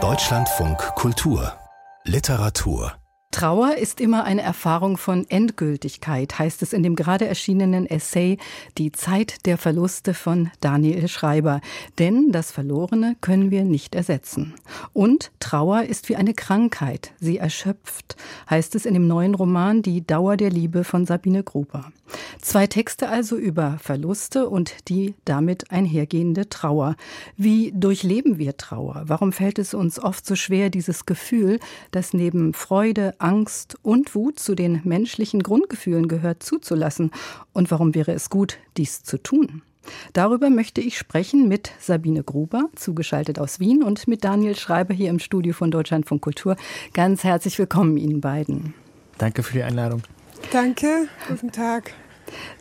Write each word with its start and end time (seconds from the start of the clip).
Deutschlandfunk 0.00 0.78
Kultur. 0.94 1.54
Literatur 2.04 2.92
Trauer 3.38 3.76
ist 3.76 4.00
immer 4.00 4.24
eine 4.24 4.42
Erfahrung 4.42 4.96
von 4.96 5.24
Endgültigkeit, 5.30 6.40
heißt 6.40 6.60
es 6.62 6.72
in 6.72 6.82
dem 6.82 6.96
gerade 6.96 7.28
erschienenen 7.28 7.86
Essay 7.86 8.36
Die 8.78 8.90
Zeit 8.90 9.46
der 9.46 9.58
Verluste 9.58 10.12
von 10.12 10.50
Daniel 10.58 11.06
Schreiber. 11.06 11.60
Denn 12.00 12.32
das 12.32 12.50
Verlorene 12.50 13.14
können 13.20 13.52
wir 13.52 13.62
nicht 13.62 13.94
ersetzen. 13.94 14.54
Und 14.92 15.30
Trauer 15.38 15.84
ist 15.84 16.08
wie 16.08 16.16
eine 16.16 16.34
Krankheit. 16.34 17.12
Sie 17.20 17.38
erschöpft, 17.38 18.16
heißt 18.50 18.74
es 18.74 18.84
in 18.84 18.94
dem 18.94 19.06
neuen 19.06 19.36
Roman 19.36 19.82
Die 19.82 20.04
Dauer 20.04 20.36
der 20.36 20.50
Liebe 20.50 20.82
von 20.82 21.06
Sabine 21.06 21.44
Gruber. 21.44 21.92
Zwei 22.40 22.66
Texte 22.66 23.08
also 23.08 23.36
über 23.36 23.78
Verluste 23.80 24.48
und 24.48 24.88
die 24.88 25.14
damit 25.24 25.70
einhergehende 25.70 26.48
Trauer. 26.48 26.96
Wie 27.36 27.72
durchleben 27.74 28.38
wir 28.38 28.56
Trauer? 28.56 29.02
Warum 29.06 29.32
fällt 29.32 29.58
es 29.58 29.74
uns 29.74 29.98
oft 29.98 30.24
so 30.24 30.34
schwer, 30.34 30.70
dieses 30.70 31.06
Gefühl, 31.06 31.60
das 31.90 32.14
neben 32.14 32.54
Freude, 32.54 33.14
Angst 33.28 33.76
und 33.82 34.14
Wut 34.14 34.38
zu 34.38 34.54
den 34.54 34.80
menschlichen 34.84 35.42
Grundgefühlen 35.42 36.08
gehört, 36.08 36.42
zuzulassen? 36.42 37.10
Und 37.52 37.70
warum 37.70 37.94
wäre 37.94 38.12
es 38.12 38.30
gut, 38.30 38.56
dies 38.78 39.02
zu 39.02 39.22
tun? 39.22 39.60
Darüber 40.14 40.48
möchte 40.48 40.80
ich 40.80 40.96
sprechen 40.96 41.46
mit 41.46 41.70
Sabine 41.78 42.22
Gruber, 42.22 42.70
zugeschaltet 42.74 43.38
aus 43.38 43.60
Wien, 43.60 43.82
und 43.82 44.08
mit 44.08 44.24
Daniel 44.24 44.56
Schreiber 44.56 44.94
hier 44.94 45.10
im 45.10 45.18
Studio 45.18 45.52
von 45.52 45.70
Deutschlandfunk 45.70 46.22
Kultur. 46.22 46.56
Ganz 46.94 47.22
herzlich 47.22 47.58
willkommen 47.58 47.98
Ihnen 47.98 48.22
beiden. 48.22 48.72
Danke 49.18 49.42
für 49.42 49.52
die 49.52 49.62
Einladung. 49.62 50.02
Danke, 50.50 51.08
guten 51.28 51.52
Tag. 51.52 51.92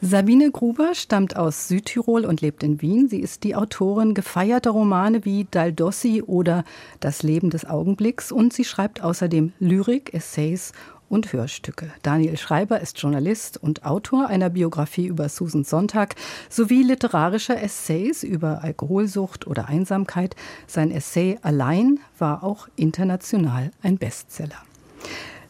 Sabine 0.02 0.52
Gruber 0.52 0.94
stammt 0.94 1.36
aus 1.36 1.68
Südtirol 1.68 2.26
und 2.26 2.42
lebt 2.42 2.64
in 2.64 2.82
Wien. 2.82 3.10
Sie 3.10 3.20
ist 3.20 3.44
die 3.44 3.56
Autorin 3.56 4.14
gefeierter 4.14 4.72
Romane 4.72 5.26
wie 5.26 5.48
Daldossi 5.50 6.22
oder 6.26 6.64
Das 7.00 7.24
Leben 7.24 7.50
des 7.50 7.66
Augenblicks 7.66 8.32
und 8.32 8.54
sie 8.54 8.66
schreibt 8.66 9.04
außerdem 9.04 9.54
Lyrik, 9.59 10.14
Essays 10.14 10.72
und 11.09 11.32
Hörstücke. 11.32 11.92
Daniel 12.02 12.38
Schreiber 12.38 12.82
ist 12.82 13.00
Journalist 13.00 13.58
und 13.58 13.86
Autor 13.86 14.28
einer 14.28 14.50
Biografie 14.50 15.08
über 15.08 15.30
Susan 15.30 15.64
Sonntag 15.64 16.16
sowie 16.50 16.84
literarischer 16.84 17.62
Essays 17.62 18.24
über 18.24 18.64
Alkoholsucht 18.64 19.48
oder 19.48 19.68
Einsamkeit. 19.68 20.36
Sein 20.68 20.92
Essay 20.92 21.38
Allein 21.42 22.00
war 22.18 22.44
auch 22.44 22.68
international 22.76 23.72
ein 23.81 23.98
Bestseller. 23.98 24.62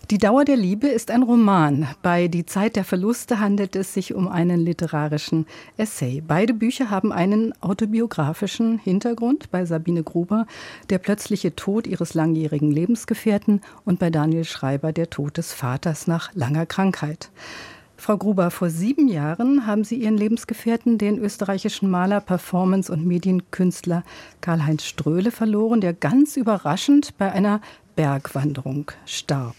Die 0.09 0.19
Dauer 0.19 0.45
der 0.45 0.55
Liebe 0.55 0.87
ist 0.87 1.11
ein 1.11 1.21
Roman. 1.21 1.85
Bei 2.01 2.29
Die 2.29 2.45
Zeit 2.45 2.77
der 2.77 2.85
Verluste 2.85 3.41
handelt 3.41 3.75
es 3.75 3.93
sich 3.93 4.13
um 4.13 4.29
einen 4.29 4.61
literarischen 4.61 5.45
Essay. 5.75 6.23
Beide 6.25 6.53
Bücher 6.53 6.89
haben 6.89 7.11
einen 7.11 7.53
autobiografischen 7.61 8.79
Hintergrund. 8.79 9.51
Bei 9.51 9.65
Sabine 9.65 10.03
Gruber 10.03 10.47
der 10.89 10.99
plötzliche 10.99 11.57
Tod 11.57 11.87
ihres 11.87 12.13
langjährigen 12.13 12.71
Lebensgefährten 12.71 13.59
und 13.83 13.99
bei 13.99 14.09
Daniel 14.09 14.45
Schreiber 14.45 14.93
der 14.93 15.09
Tod 15.09 15.35
des 15.35 15.51
Vaters 15.51 16.07
nach 16.07 16.33
langer 16.33 16.65
Krankheit. 16.65 17.29
Frau 17.97 18.15
Gruber, 18.15 18.49
vor 18.49 18.69
sieben 18.69 19.09
Jahren 19.09 19.67
haben 19.67 19.83
Sie 19.83 19.95
Ihren 19.95 20.15
Lebensgefährten, 20.15 20.99
den 20.99 21.17
österreichischen 21.17 21.89
Maler, 21.89 22.21
Performance- 22.21 22.93
und 22.93 23.05
Medienkünstler 23.05 24.03
Karl-Heinz 24.39 24.83
Ströhle, 24.83 25.31
verloren, 25.31 25.81
der 25.81 25.93
ganz 25.93 26.37
überraschend 26.37 27.17
bei 27.17 27.29
einer 27.29 27.59
Bergwanderung 27.97 28.91
starb. 29.05 29.55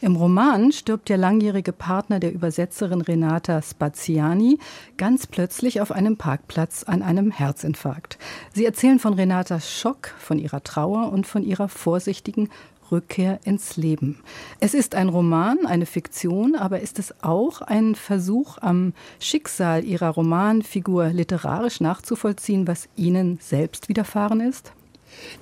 Im 0.00 0.16
Roman 0.16 0.72
stirbt 0.72 1.10
der 1.10 1.18
langjährige 1.18 1.72
Partner 1.72 2.18
der 2.18 2.32
Übersetzerin 2.32 3.02
Renata 3.02 3.60
Spaziani 3.60 4.58
ganz 4.96 5.26
plötzlich 5.28 5.80
auf 5.82 5.92
einem 5.92 6.16
Parkplatz 6.16 6.84
an 6.84 7.02
einem 7.02 7.30
Herzinfarkt. 7.30 8.18
Sie 8.54 8.64
erzählen 8.64 8.98
von 8.98 9.12
Renatas 9.12 9.70
Schock, 9.78 10.14
von 10.18 10.38
ihrer 10.38 10.64
Trauer 10.64 11.12
und 11.12 11.26
von 11.26 11.44
ihrer 11.44 11.68
vorsichtigen 11.68 12.48
Rückkehr 12.90 13.40
ins 13.44 13.76
Leben. 13.76 14.20
Es 14.58 14.72
ist 14.72 14.94
ein 14.94 15.10
Roman, 15.10 15.66
eine 15.66 15.86
Fiktion, 15.86 16.54
aber 16.56 16.80
ist 16.80 16.98
es 16.98 17.14
auch 17.22 17.60
ein 17.60 17.94
Versuch, 17.94 18.56
am 18.60 18.94
Schicksal 19.20 19.84
ihrer 19.84 20.08
Romanfigur 20.08 21.08
literarisch 21.08 21.80
nachzuvollziehen, 21.80 22.66
was 22.66 22.88
ihnen 22.96 23.38
selbst 23.42 23.90
widerfahren 23.90 24.40
ist? 24.40 24.72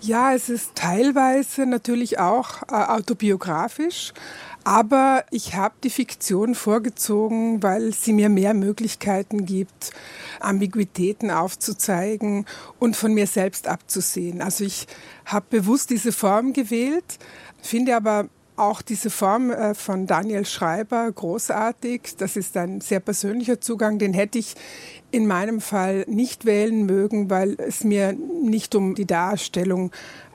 Ja, 0.00 0.34
es 0.34 0.48
ist 0.48 0.74
teilweise 0.74 1.66
natürlich 1.66 2.18
auch 2.18 2.62
äh, 2.62 2.74
autobiografisch, 2.74 4.12
aber 4.64 5.24
ich 5.30 5.54
habe 5.54 5.74
die 5.82 5.90
Fiktion 5.90 6.54
vorgezogen, 6.54 7.62
weil 7.62 7.92
sie 7.92 8.12
mir 8.12 8.28
mehr 8.28 8.54
Möglichkeiten 8.54 9.46
gibt, 9.46 9.90
Ambiguitäten 10.38 11.30
aufzuzeigen 11.30 12.46
und 12.78 12.96
von 12.96 13.14
mir 13.14 13.26
selbst 13.26 13.68
abzusehen. 13.68 14.42
Also 14.42 14.64
ich 14.64 14.86
habe 15.24 15.46
bewusst 15.50 15.90
diese 15.90 16.12
Form 16.12 16.52
gewählt, 16.52 17.18
finde 17.62 17.96
aber 17.96 18.28
auch 18.60 18.82
diese 18.82 19.10
Form 19.10 19.50
äh, 19.50 19.74
von 19.74 20.06
Daniel 20.06 20.44
Schreiber 20.44 21.10
großartig. 21.10 22.16
Das 22.18 22.36
ist 22.36 22.56
ein 22.56 22.80
sehr 22.80 23.00
persönlicher 23.00 23.60
Zugang, 23.60 23.98
den 23.98 24.14
hätte 24.14 24.38
ich 24.38 24.54
in 25.10 25.26
meinem 25.26 25.60
Fall 25.60 26.04
nicht 26.06 26.44
wählen 26.44 26.86
mögen, 26.86 27.30
weil 27.30 27.56
es 27.58 27.82
mir 27.82 28.12
nicht 28.12 28.74
um 28.74 28.94
die 28.94 29.06
Darstellung 29.06 29.90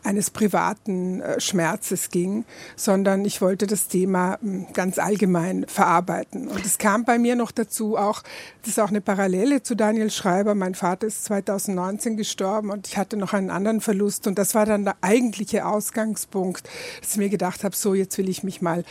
eines 0.06 0.30
privaten 0.30 1.22
äh, 1.22 1.40
Schmerzes 1.40 2.10
ging, 2.10 2.46
sondern 2.76 3.26
ich 3.26 3.42
wollte 3.42 3.68
das 3.68 3.88
Thema 3.88 4.38
hm, 4.42 4.68
ganz 4.74 5.00
allgemein 5.00 5.66
verarbeiten. 5.68 6.48
Und 6.48 6.66
es 6.66 6.78
kam 6.78 7.06
bei 7.06 7.18
mir 7.18 7.36
noch 7.36 7.52
dazu 7.52 7.98
auch, 7.98 8.22
das 8.62 8.72
ist 8.72 8.80
auch 8.80 8.90
eine 8.90 9.02
Parallele 9.02 9.64
zu 9.64 9.76
Daniel 9.76 10.10
Schreiber. 10.10 10.56
Mein 10.56 10.76
Vater 10.76 11.08
ist 11.08 11.26
2019 11.26 12.18
gestorben 12.18 12.70
und 12.70 12.88
ich 12.88 12.98
hatte 12.98 13.18
noch 13.18 13.34
einen 13.34 13.50
anderen 13.50 13.82
Verlust 13.82 14.28
und 14.28 14.38
das 14.38 14.56
war 14.56 14.66
dann 14.66 14.86
der 14.86 14.96
eigentliche 15.02 15.66
Ausgangspunkt, 15.66 16.68
dass 17.02 17.12
ich 17.12 17.18
mir 17.18 17.30
gedacht 17.30 17.64
habe, 17.64 17.76
so 17.76 17.94
jetzt 17.94 18.18
will 18.18 18.30
ich 18.30 18.44
mich 18.44 18.62
mal 18.62 18.84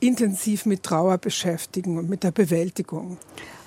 intensiv 0.00 0.66
mit 0.66 0.82
Trauer 0.82 1.18
beschäftigen 1.18 1.98
und 1.98 2.08
mit 2.08 2.22
der 2.22 2.32
Bewältigung. 2.32 3.18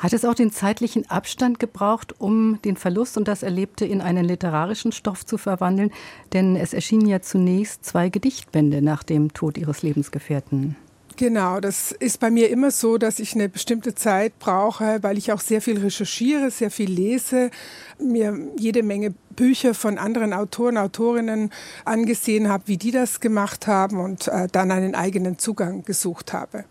Hat 0.03 0.12
es 0.12 0.25
auch 0.25 0.34
den 0.34 0.52
zeitlichen 0.52 1.09
Abstand 1.09 1.62
gebraucht, 1.62 2.19
um 2.19 2.62
den 2.63 2.75
Verlust 2.75 3.16
und 3.16 3.25
das 3.30 3.42
Erlebte 3.42 3.86
in 3.86 4.02
einen 4.02 4.25
literarischen 4.25 4.92
Stoff 4.92 5.25
zu 5.25 5.38
verwandeln? 5.38 5.94
Denn 6.34 6.58
es 6.58 6.74
erschienen 6.94 7.09
ja 7.09 7.22
zunächst 7.22 7.86
zwei 7.86 8.09
Gedichtbände 8.09 8.84
nach 8.84 9.02
dem 9.02 9.34
Tod 9.34 9.58
Ihres 9.58 9.81
Lebensgefährten. 9.81 10.76
Genau, 11.16 11.59
das 11.59 11.92
ist 11.92 12.20
bei 12.20 12.30
mir 12.30 12.50
immer 12.50 12.70
so, 12.70 13.00
dass 13.00 13.20
ich 13.20 13.34
eine 13.34 13.50
bestimmte 13.50 13.96
Zeit 13.96 14.38
brauche, 14.38 15.02
weil 15.02 15.18
ich 15.18 15.31
auch 15.31 15.42
sehr 15.42 15.62
viel 15.62 15.80
recherchiere, 15.80 16.52
sehr 16.52 16.70
viel 16.70 16.92
lese, 16.92 17.50
mir 18.00 18.38
jede 18.58 18.84
Menge 18.84 19.14
Bücher 19.36 19.74
von 19.74 19.98
anderen 19.98 20.34
Autoren, 20.34 20.78
Autorinnen 20.78 21.52
angesehen 21.84 22.48
habe, 22.48 22.64
wie 22.68 22.78
die 22.78 22.92
das 22.92 23.20
gemacht 23.20 23.66
haben 23.66 24.00
und 24.00 24.28
äh, 24.28 24.48
dann 24.52 24.72
einen 24.72 24.94
eigenen 24.94 25.40
Zugang 25.40 25.84
gesucht 25.84 26.31
habe. 26.31 26.66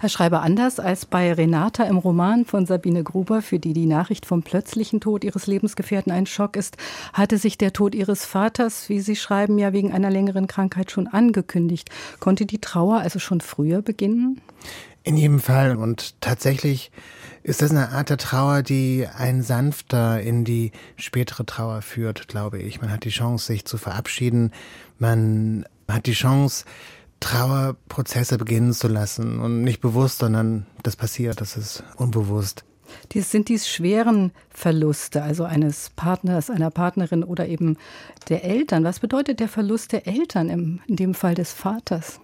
Herr 0.00 0.08
Schreiber, 0.08 0.42
anders 0.42 0.80
als 0.80 1.06
bei 1.06 1.32
Renata 1.32 1.84
im 1.84 1.98
Roman 1.98 2.44
von 2.44 2.66
Sabine 2.66 3.04
Gruber, 3.04 3.42
für 3.42 3.58
die 3.58 3.72
die 3.72 3.86
Nachricht 3.86 4.26
vom 4.26 4.42
plötzlichen 4.42 5.00
Tod 5.00 5.24
ihres 5.24 5.46
Lebensgefährten 5.46 6.12
ein 6.12 6.26
Schock 6.26 6.56
ist, 6.56 6.76
hatte 7.12 7.38
sich 7.38 7.58
der 7.58 7.72
Tod 7.72 7.94
ihres 7.94 8.24
Vaters, 8.24 8.88
wie 8.88 9.00
Sie 9.00 9.16
schreiben, 9.16 9.58
ja 9.58 9.72
wegen 9.72 9.92
einer 9.92 10.10
längeren 10.10 10.46
Krankheit 10.46 10.90
schon 10.90 11.06
angekündigt. 11.06 11.90
Konnte 12.18 12.46
die 12.46 12.60
Trauer 12.60 12.98
also 12.98 13.18
schon 13.18 13.40
früher 13.40 13.82
beginnen? 13.82 14.40
In 15.02 15.16
jedem 15.16 15.40
Fall. 15.40 15.76
Und 15.76 16.20
tatsächlich 16.20 16.90
ist 17.42 17.62
das 17.62 17.70
eine 17.70 17.90
Art 17.90 18.10
der 18.10 18.18
Trauer, 18.18 18.62
die 18.62 19.06
einen 19.16 19.42
sanfter 19.42 20.20
in 20.20 20.44
die 20.44 20.72
spätere 20.96 21.46
Trauer 21.46 21.80
führt, 21.80 22.28
glaube 22.28 22.58
ich. 22.58 22.80
Man 22.80 22.90
hat 22.90 23.04
die 23.04 23.10
Chance, 23.10 23.46
sich 23.46 23.64
zu 23.64 23.78
verabschieden. 23.78 24.52
Man 24.98 25.64
hat 25.88 26.06
die 26.06 26.12
Chance, 26.12 26.66
Trauerprozesse 27.20 28.38
beginnen 28.38 28.72
zu 28.72 28.88
lassen 28.88 29.40
und 29.40 29.62
nicht 29.62 29.80
bewusst, 29.80 30.18
sondern 30.18 30.66
das 30.82 30.96
passiert, 30.96 31.40
das 31.40 31.56
ist 31.56 31.84
unbewusst. 31.96 32.64
Dies 33.12 33.30
sind 33.30 33.48
dies 33.48 33.68
schweren 33.68 34.32
Verluste, 34.48 35.22
also 35.22 35.44
eines 35.44 35.90
Partners, 35.90 36.50
einer 36.50 36.70
Partnerin 36.70 37.22
oder 37.22 37.46
eben 37.46 37.76
der 38.28 38.44
Eltern. 38.44 38.84
Was 38.84 39.00
bedeutet 39.00 39.38
der 39.38 39.48
Verlust 39.48 39.92
der 39.92 40.06
Eltern 40.06 40.48
im, 40.48 40.80
in 40.86 40.96
dem 40.96 41.14
Fall 41.14 41.34
des 41.34 41.52
Vaters? 41.52 42.20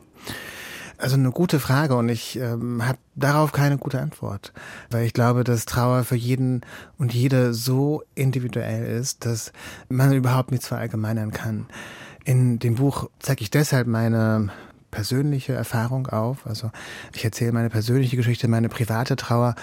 Also 0.98 1.16
eine 1.16 1.30
gute 1.30 1.60
Frage 1.60 1.94
und 1.94 2.08
ich 2.08 2.38
ähm, 2.38 2.86
habe 2.86 2.98
darauf 3.14 3.52
keine 3.52 3.76
gute 3.76 4.00
Antwort, 4.00 4.54
weil 4.90 5.04
ich 5.04 5.12
glaube, 5.12 5.44
dass 5.44 5.66
Trauer 5.66 6.04
für 6.04 6.16
jeden 6.16 6.62
und 6.96 7.12
jede 7.12 7.52
so 7.52 8.02
individuell 8.14 8.98
ist, 8.98 9.26
dass 9.26 9.52
man 9.90 10.14
überhaupt 10.14 10.52
nichts 10.52 10.68
verallgemeinern 10.68 11.32
kann. 11.32 11.66
In 12.24 12.58
dem 12.58 12.76
Buch 12.76 13.10
zeige 13.18 13.42
ich 13.42 13.50
deshalb 13.50 13.86
meine 13.86 14.50
persönliche 14.96 15.52
Erfahrung 15.52 16.06
auf. 16.06 16.46
Also 16.46 16.70
ich 17.14 17.22
erzähle 17.22 17.52
meine 17.52 17.68
persönliche 17.68 18.16
Geschichte, 18.16 18.48
meine 18.48 18.70
private 18.70 19.14
Trauer, 19.14 19.54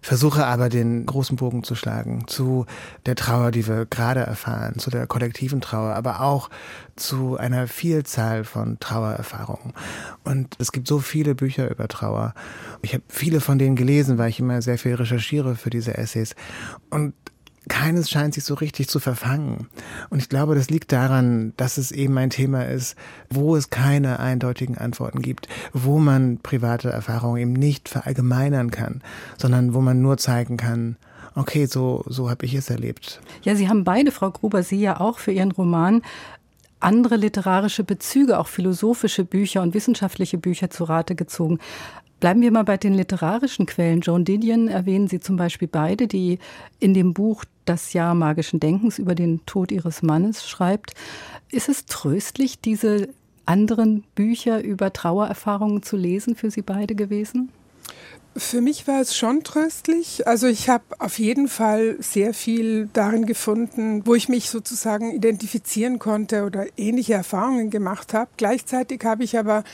versuche 0.00 0.46
aber 0.46 0.68
den 0.68 1.04
großen 1.06 1.34
Bogen 1.34 1.64
zu 1.64 1.74
schlagen 1.74 2.28
zu 2.28 2.66
der 3.04 3.16
Trauer, 3.16 3.50
die 3.50 3.66
wir 3.66 3.86
gerade 3.86 4.20
erfahren, 4.20 4.78
zu 4.78 4.88
der 4.88 5.08
kollektiven 5.08 5.60
Trauer, 5.60 5.96
aber 5.96 6.20
auch 6.20 6.50
zu 6.94 7.36
einer 7.36 7.66
Vielzahl 7.66 8.44
von 8.44 8.78
Trauererfahrungen. 8.78 9.72
Und 10.22 10.54
es 10.60 10.70
gibt 10.70 10.86
so 10.86 11.00
viele 11.00 11.34
Bücher 11.34 11.68
über 11.68 11.88
Trauer. 11.88 12.32
Ich 12.82 12.94
habe 12.94 13.02
viele 13.08 13.40
von 13.40 13.58
denen 13.58 13.74
gelesen, 13.74 14.18
weil 14.18 14.30
ich 14.30 14.38
immer 14.38 14.62
sehr 14.62 14.78
viel 14.78 14.94
recherchiere 14.94 15.56
für 15.56 15.70
diese 15.70 15.98
Essays. 15.98 16.36
Und 16.90 17.12
keines 17.68 18.10
scheint 18.10 18.34
sich 18.34 18.44
so 18.44 18.54
richtig 18.54 18.88
zu 18.88 19.00
verfangen. 19.00 19.68
Und 20.10 20.18
ich 20.18 20.28
glaube, 20.28 20.54
das 20.54 20.70
liegt 20.70 20.92
daran, 20.92 21.52
dass 21.56 21.78
es 21.78 21.92
eben 21.92 22.16
ein 22.18 22.30
Thema 22.30 22.66
ist, 22.66 22.96
wo 23.30 23.56
es 23.56 23.70
keine 23.70 24.20
eindeutigen 24.20 24.78
Antworten 24.78 25.20
gibt, 25.20 25.48
wo 25.72 25.98
man 25.98 26.38
private 26.38 26.90
Erfahrungen 26.90 27.40
eben 27.40 27.52
nicht 27.52 27.88
verallgemeinern 27.88 28.70
kann, 28.70 29.02
sondern 29.36 29.74
wo 29.74 29.80
man 29.80 30.00
nur 30.00 30.16
zeigen 30.16 30.56
kann, 30.56 30.96
okay, 31.34 31.66
so, 31.66 32.04
so 32.06 32.30
habe 32.30 32.46
ich 32.46 32.54
es 32.54 32.70
erlebt. 32.70 33.20
Ja, 33.42 33.54
Sie 33.56 33.68
haben 33.68 33.84
beide, 33.84 34.10
Frau 34.10 34.30
Gruber, 34.30 34.62
Sie 34.62 34.80
ja 34.80 35.00
auch 35.00 35.18
für 35.18 35.32
Ihren 35.32 35.52
Roman 35.52 36.02
andere 36.78 37.16
literarische 37.16 37.84
Bezüge, 37.84 38.38
auch 38.38 38.48
philosophische 38.48 39.24
Bücher 39.24 39.62
und 39.62 39.74
wissenschaftliche 39.74 40.38
Bücher 40.38 40.70
zu 40.70 40.84
Rate 40.84 41.14
gezogen. 41.14 41.58
Bleiben 42.20 42.40
wir 42.40 42.50
mal 42.50 42.64
bei 42.64 42.76
den 42.76 42.94
literarischen 42.94 43.66
Quellen. 43.66 44.00
Joan 44.00 44.24
Didion 44.24 44.68
erwähnen 44.68 45.08
Sie 45.08 45.20
zum 45.20 45.36
Beispiel 45.36 45.68
beide, 45.68 46.06
die 46.06 46.38
in 46.78 46.94
dem 46.94 47.12
Buch 47.12 47.44
Das 47.66 47.92
Jahr 47.92 48.14
magischen 48.14 48.60
Denkens 48.60 48.98
über 48.98 49.14
den 49.14 49.44
Tod 49.44 49.70
ihres 49.70 50.00
Mannes 50.02 50.48
schreibt. 50.48 50.94
Ist 51.50 51.68
es 51.68 51.84
tröstlich, 51.84 52.60
diese 52.60 53.08
anderen 53.44 54.04
Bücher 54.14 54.62
über 54.62 54.92
Trauererfahrungen 54.92 55.82
zu 55.82 55.96
lesen 55.96 56.36
für 56.36 56.50
Sie 56.50 56.62
beide 56.62 56.94
gewesen? 56.94 57.50
Für 58.38 58.60
mich 58.60 58.86
war 58.86 59.00
es 59.00 59.16
schon 59.16 59.44
tröstlich. 59.44 60.26
Also 60.26 60.46
ich 60.46 60.68
habe 60.68 60.84
auf 60.98 61.18
jeden 61.18 61.48
Fall 61.48 61.96
sehr 62.00 62.34
viel 62.34 62.90
darin 62.92 63.24
gefunden, 63.24 64.06
wo 64.06 64.14
ich 64.14 64.28
mich 64.28 64.50
sozusagen 64.50 65.10
identifizieren 65.12 65.98
konnte 65.98 66.44
oder 66.44 66.66
ähnliche 66.76 67.14
Erfahrungen 67.14 67.70
gemacht 67.70 68.12
habe. 68.12 68.28
Gleichzeitig 68.36 69.02
habe 69.06 69.24
ich 69.24 69.38
aber 69.38 69.64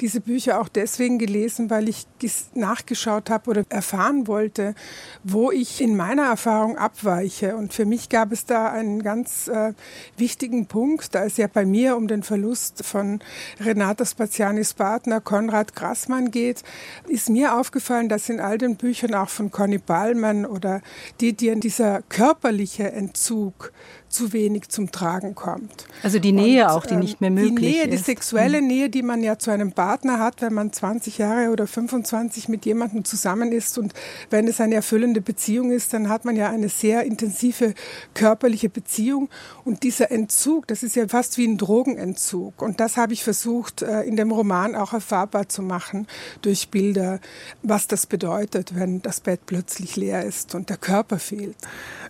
diese 0.00 0.20
Bücher 0.20 0.60
auch 0.60 0.68
deswegen 0.68 1.18
gelesen, 1.18 1.68
weil 1.68 1.88
ich 1.88 2.06
nachgeschaut 2.54 3.28
habe 3.28 3.50
oder 3.50 3.64
erfahren 3.70 4.28
wollte, 4.28 4.76
wo 5.24 5.50
ich 5.50 5.80
in 5.80 5.96
meiner 5.96 6.26
Erfahrung 6.26 6.78
abweiche. 6.78 7.56
Und 7.56 7.74
für 7.74 7.86
mich 7.86 8.08
gab 8.08 8.30
es 8.30 8.46
da 8.46 8.70
einen 8.70 9.02
ganz 9.02 9.48
äh, 9.48 9.72
wichtigen 10.16 10.66
Punkt, 10.66 11.16
da 11.16 11.24
es 11.24 11.38
ja 11.38 11.48
bei 11.52 11.64
mir 11.64 11.96
um 11.96 12.06
den 12.06 12.22
Verlust 12.22 12.84
von 12.84 13.18
Renata 13.58 14.04
Spazianis 14.04 14.74
Partner 14.74 15.20
Konrad 15.20 15.74
Grassmann 15.74 16.30
geht, 16.30 16.62
ist 17.08 17.28
mir 17.28 17.58
aufgefallen, 17.58 18.11
dass 18.12 18.28
in 18.28 18.40
all 18.40 18.58
den 18.58 18.76
Büchern 18.76 19.14
auch 19.14 19.30
von 19.30 19.50
Conny 19.50 19.78
Ballmann 19.78 20.44
oder 20.44 20.82
Didier 21.22 21.56
dieser 21.56 22.02
körperliche 22.02 22.92
Entzug 22.92 23.72
zu 24.12 24.32
wenig 24.32 24.68
zum 24.68 24.92
Tragen 24.92 25.34
kommt. 25.34 25.86
Also 26.02 26.18
die 26.18 26.32
Nähe 26.32 26.64
und, 26.64 26.70
auch, 26.70 26.86
die 26.86 26.96
nicht 26.96 27.20
mehr 27.20 27.30
möglich 27.30 27.52
ist. 27.52 27.58
Die 27.58 27.64
Nähe, 27.64 27.82
ist. 27.84 27.90
die 27.90 28.04
sexuelle 28.04 28.60
mhm. 28.60 28.66
Nähe, 28.68 28.90
die 28.90 29.02
man 29.02 29.22
ja 29.22 29.38
zu 29.38 29.50
einem 29.50 29.72
Partner 29.72 30.18
hat, 30.18 30.42
wenn 30.42 30.52
man 30.54 30.72
20 30.72 31.18
Jahre 31.18 31.50
oder 31.50 31.66
25 31.66 32.48
mit 32.48 32.66
jemandem 32.66 33.04
zusammen 33.04 33.52
ist 33.52 33.78
und 33.78 33.94
wenn 34.30 34.46
es 34.46 34.60
eine 34.60 34.76
erfüllende 34.76 35.20
Beziehung 35.20 35.70
ist, 35.70 35.92
dann 35.92 36.08
hat 36.08 36.24
man 36.24 36.36
ja 36.36 36.48
eine 36.48 36.68
sehr 36.68 37.04
intensive 37.04 37.74
körperliche 38.14 38.68
Beziehung 38.68 39.28
und 39.64 39.82
dieser 39.82 40.10
Entzug, 40.10 40.66
das 40.66 40.82
ist 40.82 40.96
ja 40.96 41.08
fast 41.08 41.38
wie 41.38 41.46
ein 41.46 41.58
Drogenentzug 41.58 42.60
und 42.60 42.80
das 42.80 42.96
habe 42.96 43.12
ich 43.12 43.24
versucht 43.24 43.82
äh, 43.82 44.02
in 44.02 44.16
dem 44.16 44.30
Roman 44.30 44.74
auch 44.74 44.92
erfahrbar 44.92 45.48
zu 45.48 45.62
machen 45.62 46.06
durch 46.42 46.68
Bilder, 46.68 47.20
was 47.62 47.88
das 47.88 48.06
bedeutet, 48.06 48.74
wenn 48.74 49.02
das 49.02 49.20
Bett 49.20 49.40
plötzlich 49.46 49.96
leer 49.96 50.24
ist 50.24 50.54
und 50.54 50.68
der 50.68 50.76
Körper 50.76 51.18
fehlt. 51.18 51.56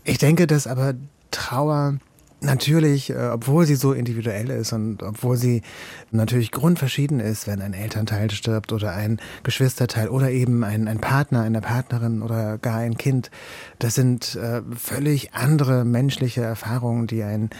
Ich 0.04 0.18
denke, 0.18 0.46
dass 0.46 0.66
aber 0.66 0.94
Trauer 1.32 1.98
natürlich, 2.42 3.10
äh, 3.10 3.30
obwohl 3.32 3.66
sie 3.66 3.74
so 3.74 3.92
individuell 3.92 4.50
ist 4.50 4.72
und 4.72 5.02
obwohl 5.02 5.36
sie 5.36 5.62
natürlich 6.10 6.50
grundverschieden 6.50 7.20
ist, 7.20 7.46
wenn 7.46 7.60
ein 7.60 7.74
Elternteil 7.74 8.30
stirbt 8.30 8.72
oder 8.72 8.92
ein 8.92 9.20
Geschwisterteil 9.42 10.08
oder 10.08 10.30
eben 10.30 10.64
ein, 10.64 10.88
ein 10.88 10.98
Partner, 10.98 11.42
eine 11.42 11.60
Partnerin 11.60 12.22
oder 12.22 12.58
gar 12.58 12.78
ein 12.78 12.96
Kind, 12.96 13.30
das 13.78 13.94
sind 13.94 14.36
äh, 14.36 14.62
völlig 14.76 15.34
andere 15.34 15.84
menschliche 15.84 16.42
Erfahrungen, 16.42 17.06
die 17.06 17.22
einen, 17.22 17.50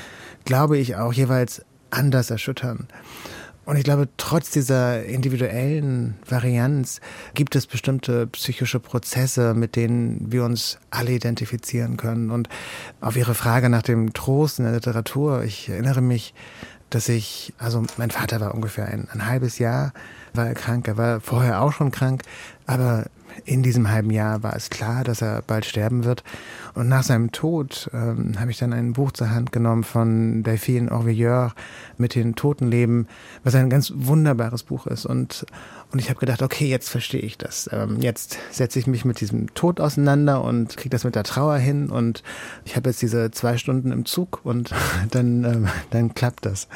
glaube 0.45 0.79
ich, 0.79 0.97
auch 0.97 1.13
jeweils 1.13 1.65
anders 1.91 2.31
erschüttern. 2.31 2.89
Und 3.65 3.77
ich 3.77 3.85
glaube, 3.85 4.09
trotz 4.17 4.51
dieser 4.51 5.05
individuellen 5.05 6.15
Varianz 6.29 7.01
gibt 7.35 7.55
es 7.55 7.67
bestimmte 7.67 8.27
psychische 8.27 8.81
Prozesse, 8.81 9.55
mit 9.55 9.77
denen 9.77 10.33
wir 10.33 10.45
uns 10.45 10.79
alle 10.91 11.13
identifizieren 11.13 11.97
können. 11.97 12.31
Und 12.31 12.49
auf 13.01 13.17
Ihre 13.17 13.35
Frage 13.35 13.69
nach 13.69 13.83
dem 13.83 14.13
Trost 14.13 14.59
in 14.59 14.65
der 14.65 14.75
Literatur, 14.75 15.45
ich 15.45 15.69
erinnere 15.69 16.01
mich, 16.01 16.35
dass 16.91 17.09
ich, 17.09 17.55
also 17.59 17.85
mein 17.97 18.11
Vater 18.11 18.41
war 18.41 18.55
ungefähr 18.55 18.87
ein, 18.87 19.09
ein 19.13 19.27
halbes 19.27 19.59
Jahr, 19.59 19.93
war 20.35 20.47
er 20.47 20.55
krank, 20.55 20.89
er 20.89 20.99
war 20.99 21.21
vorher 21.21 21.63
auch 21.63 21.73
schon 21.73 21.91
krank, 21.91 22.23
aber 22.67 23.07
in 23.45 23.63
diesem 23.63 23.91
halben 23.91 24.11
Jahr 24.11 24.43
war 24.43 24.55
es 24.55 24.71
klar, 24.71 25.05
dass 25.05 25.23
er 25.23 25.43
bald 25.43 25.65
sterben 25.65 26.05
wird. 26.05 26.23
Und 26.75 26.89
nach 26.89 27.03
seinem 27.03 27.33
Tod 27.33 27.91
ähm, 27.93 28.39
habe 28.39 28.51
ich 28.51 28.59
dann 28.59 28.73
ein 28.73 28.93
Buch 28.93 29.13
zur 29.13 29.31
Hand 29.31 29.53
genommen 29.53 29.85
von 29.85 30.43
Delphine 30.43 30.91
Orvilleur 30.91 31.55
mit 31.99 32.15
den 32.15 32.35
Totenleben, 32.35 33.09
was 33.43 33.55
ein 33.55 33.71
ganz 33.71 33.93
wunderbares 33.95 34.63
Buch 34.63 34.87
ist. 34.87 35.07
Und, 35.07 35.47
und 35.93 35.99
ich 35.99 36.09
habe 36.09 36.21
gedacht, 36.21 36.43
okay, 36.43 36.69
jetzt 36.69 36.89
verstehe 36.89 37.21
ich 37.21 37.39
das. 37.39 37.69
Ähm, 37.73 38.01
jetzt 38.01 38.39
setze 38.51 38.79
ich 38.79 38.87
mich 38.87 39.05
mit 39.05 39.21
diesem 39.21 39.53
Tod 39.55 39.81
auseinander 39.81 40.45
und 40.45 40.77
kriege 40.77 40.91
das 40.91 41.05
mit 41.05 41.15
der 41.15 41.25
Trauer 41.25 41.57
hin. 41.57 41.91
Und 41.91 42.23
ich 42.65 42.77
habe 42.77 42.91
jetzt 42.91 43.03
diese 43.03 43.31
zwei 43.31 43.57
Stunden 43.57 43.93
im 43.93 44.05
Zug 44.05 44.41
und 44.45 44.75
dann, 45.11 45.45
ähm, 45.45 45.69
dann 45.91 46.15
klappt 46.15 46.47
das. 46.47 46.69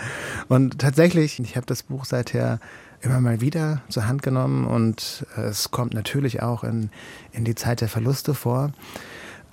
Und 0.48 0.78
tatsächlich, 0.78 1.38
ich 1.40 1.56
habe 1.56 1.66
das 1.66 1.82
Buch 1.82 2.04
seither 2.04 2.60
immer 3.00 3.20
mal 3.20 3.40
wieder 3.40 3.82
zur 3.88 4.06
Hand 4.06 4.22
genommen 4.22 4.66
und 4.66 5.26
äh, 5.36 5.42
es 5.42 5.70
kommt 5.70 5.94
natürlich 5.94 6.42
auch 6.42 6.64
in, 6.64 6.90
in 7.32 7.44
die 7.44 7.54
Zeit 7.54 7.80
der 7.80 7.88
Verluste 7.88 8.34
vor. 8.34 8.72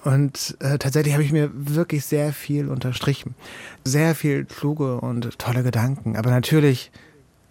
Und 0.04 0.58
äh, 0.60 0.78
tatsächlich 0.78 1.14
habe 1.14 1.24
ich 1.24 1.32
mir 1.32 1.50
wirklich 1.54 2.06
sehr 2.06 2.34
viel 2.34 2.68
unterstrichen. 2.68 3.36
Sehr 3.86 4.16
viel 4.16 4.44
kluge 4.44 5.00
und 5.00 5.40
tolle 5.40 5.64
Gedanken. 5.64 6.18
Aber 6.18 6.30
natürlich 6.30 6.92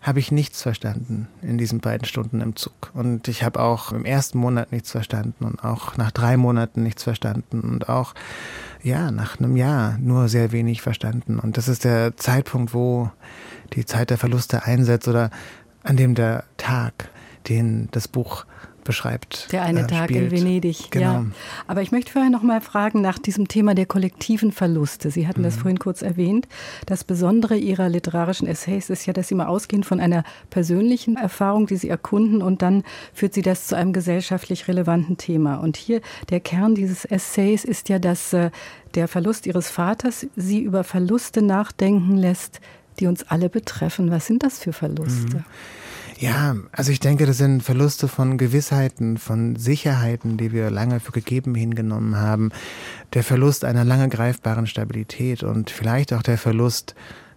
habe 0.03 0.19
ich 0.19 0.33
nichts 0.33 0.61
verstanden 0.63 1.29
in 1.43 1.59
diesen 1.59 1.79
beiden 1.79 2.05
Stunden 2.05 2.41
im 2.41 2.57
Zug. 2.57 2.91
Und 2.93 3.29
ich 3.29 3.45
habe 3.45 3.61
auch 3.61 3.93
im 3.93 4.05
ersten 4.05 4.39
Monat 4.39 4.73
nichts 4.73 4.91
verstanden 4.91 5.45
und 5.45 5.65
auch 5.65 5.97
nach 5.97 6.11
drei 6.11 6.37
Monaten 6.37 6.83
nichts 6.83 7.05
verstanden 7.05 7.61
und 7.61 7.89
auch, 7.89 8.15
ja, 8.83 9.13
nach 9.13 9.39
einem 9.39 9.57
Jahr 9.57 9.97
nur 9.99 10.29
sehr 10.29 10.51
wenig 10.51 10.83
verstanden. 10.83 11.39
Und 11.39 11.57
das 11.57 11.69
ist 11.69 11.85
der 11.85 12.17
Zeitpunkt, 12.17 12.75
wo 12.75 13.11
die 13.75 13.87
Zeit 13.87 14.11
der 14.11 14.19
Verluste 14.19 14.65
einsetzt 14.65 15.07
oder 15.07 15.31
an 15.83 15.97
dem 15.97 16.15
der 16.15 16.45
Tag, 16.57 17.11
den 17.49 17.89
das 17.93 18.09
Buch 18.09 18.45
beschreibt. 18.85 19.53
Der 19.53 19.63
eine 19.63 19.83
äh, 19.83 19.87
Tag 19.87 20.11
spielt. 20.11 20.33
in 20.33 20.39
Venedig. 20.39 20.91
Genau. 20.91 21.13
Ja. 21.13 21.27
Aber 21.67 21.83
ich 21.83 21.93
möchte 21.93 22.13
vorher 22.13 22.31
noch 22.31 22.43
mal 22.43 22.61
fragen 22.61 23.01
nach 23.01 23.19
diesem 23.19 23.49
Thema 23.49 23.75
der 23.75 23.87
kollektiven 23.87 24.53
Verluste. 24.53 25.11
Sie 25.11 25.27
hatten 25.27 25.41
mhm. 25.41 25.45
das 25.45 25.57
vorhin 25.57 25.79
kurz 25.79 26.03
erwähnt. 26.03 26.49
Das 26.87 27.05
Besondere 27.05 27.57
Ihrer 27.57 27.89
literarischen 27.89 28.47
Essays 28.47 28.91
ist 28.91 29.07
ja, 29.07 29.13
dass 29.13 29.29
Sie 29.29 29.35
mal 29.35 29.47
ausgehen 29.47 29.85
von 29.85 30.01
einer 30.01 30.25
persönlichen 30.51 31.17
Erfahrung, 31.17 31.67
die 31.67 31.77
Sie 31.77 31.89
erkunden, 31.89 32.43
und 32.43 32.63
dann 32.63 32.83
führt 33.13 33.35
Sie 33.35 33.43
das 33.43 33.67
zu 33.67 33.77
einem 33.77 33.93
gesellschaftlich 33.93 34.69
relevanten 34.69 35.17
Thema. 35.17 35.57
Und 35.57 35.77
hier 35.77 36.01
der 36.31 36.41
Kern 36.41 36.75
dieses 36.75 37.05
Essays 37.05 37.65
ist 37.65 37.89
ja, 37.89 37.99
dass 37.99 38.33
äh, 38.33 38.51
der 38.95 39.09
Verlust 39.09 39.47
Ihres 39.47 39.71
Vaters 39.71 40.27
Sie 40.37 40.61
über 40.61 40.85
Verluste 40.85 41.43
nachdenken 41.43 42.17
lässt, 42.17 42.61
die 43.01 43.07
uns 43.07 43.25
alle 43.25 43.49
betreffen. 43.49 44.11
Was 44.11 44.27
sind 44.27 44.43
das 44.43 44.59
für 44.59 44.73
Verluste? 44.73 45.39
Mhm. 45.39 45.45
Ja, 46.19 46.55
also 46.71 46.93
ich 46.93 47.01
denke, 47.01 47.27
das 47.27 47.39
sind 47.39 47.65
Verluste 47.65 48.07
von 48.07 48.39
Gewissheiten, 48.39 49.19
von 49.19 49.57
Sicherheiten, 49.57 50.37
die 50.37 50.53
wir 50.53 50.71
lange 50.71 51.01
für 51.01 51.11
gegeben 51.11 51.57
hingenommen 51.57 52.17
haben. 52.17 52.53
Der 53.13 53.25
Verlust 53.25 53.65
einer 53.65 53.85
lange 53.85 54.09
greifbaren 54.09 54.69
Stabilität 54.69 55.43
und 55.43 55.71
vielleicht 55.71 56.13
auch 56.13 56.23
der 56.23 56.39
Verlust 56.39 56.95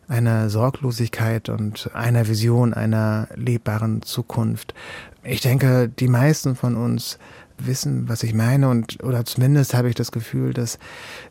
einer 0.08 0.52
Sorglosigkeit 0.52 1.50
und 1.50 1.90
einer 1.96 2.28
Vision 2.28 2.76
einer 2.76 3.28
lebbaren 3.36 4.04
Zukunft. 4.04 4.76
Ich 5.24 5.42
denke, 5.42 5.90
die 5.90 6.08
meisten 6.08 6.56
von 6.56 6.76
uns 6.76 7.18
wissen, 7.58 8.08
was 8.08 8.24
ich 8.24 8.34
meine 8.34 8.70
und 8.70 9.04
oder 9.04 9.26
zumindest 9.26 9.74
habe 9.74 9.90
ich 9.90 9.96
das 9.96 10.12
Gefühl, 10.12 10.54
dass 10.54 10.80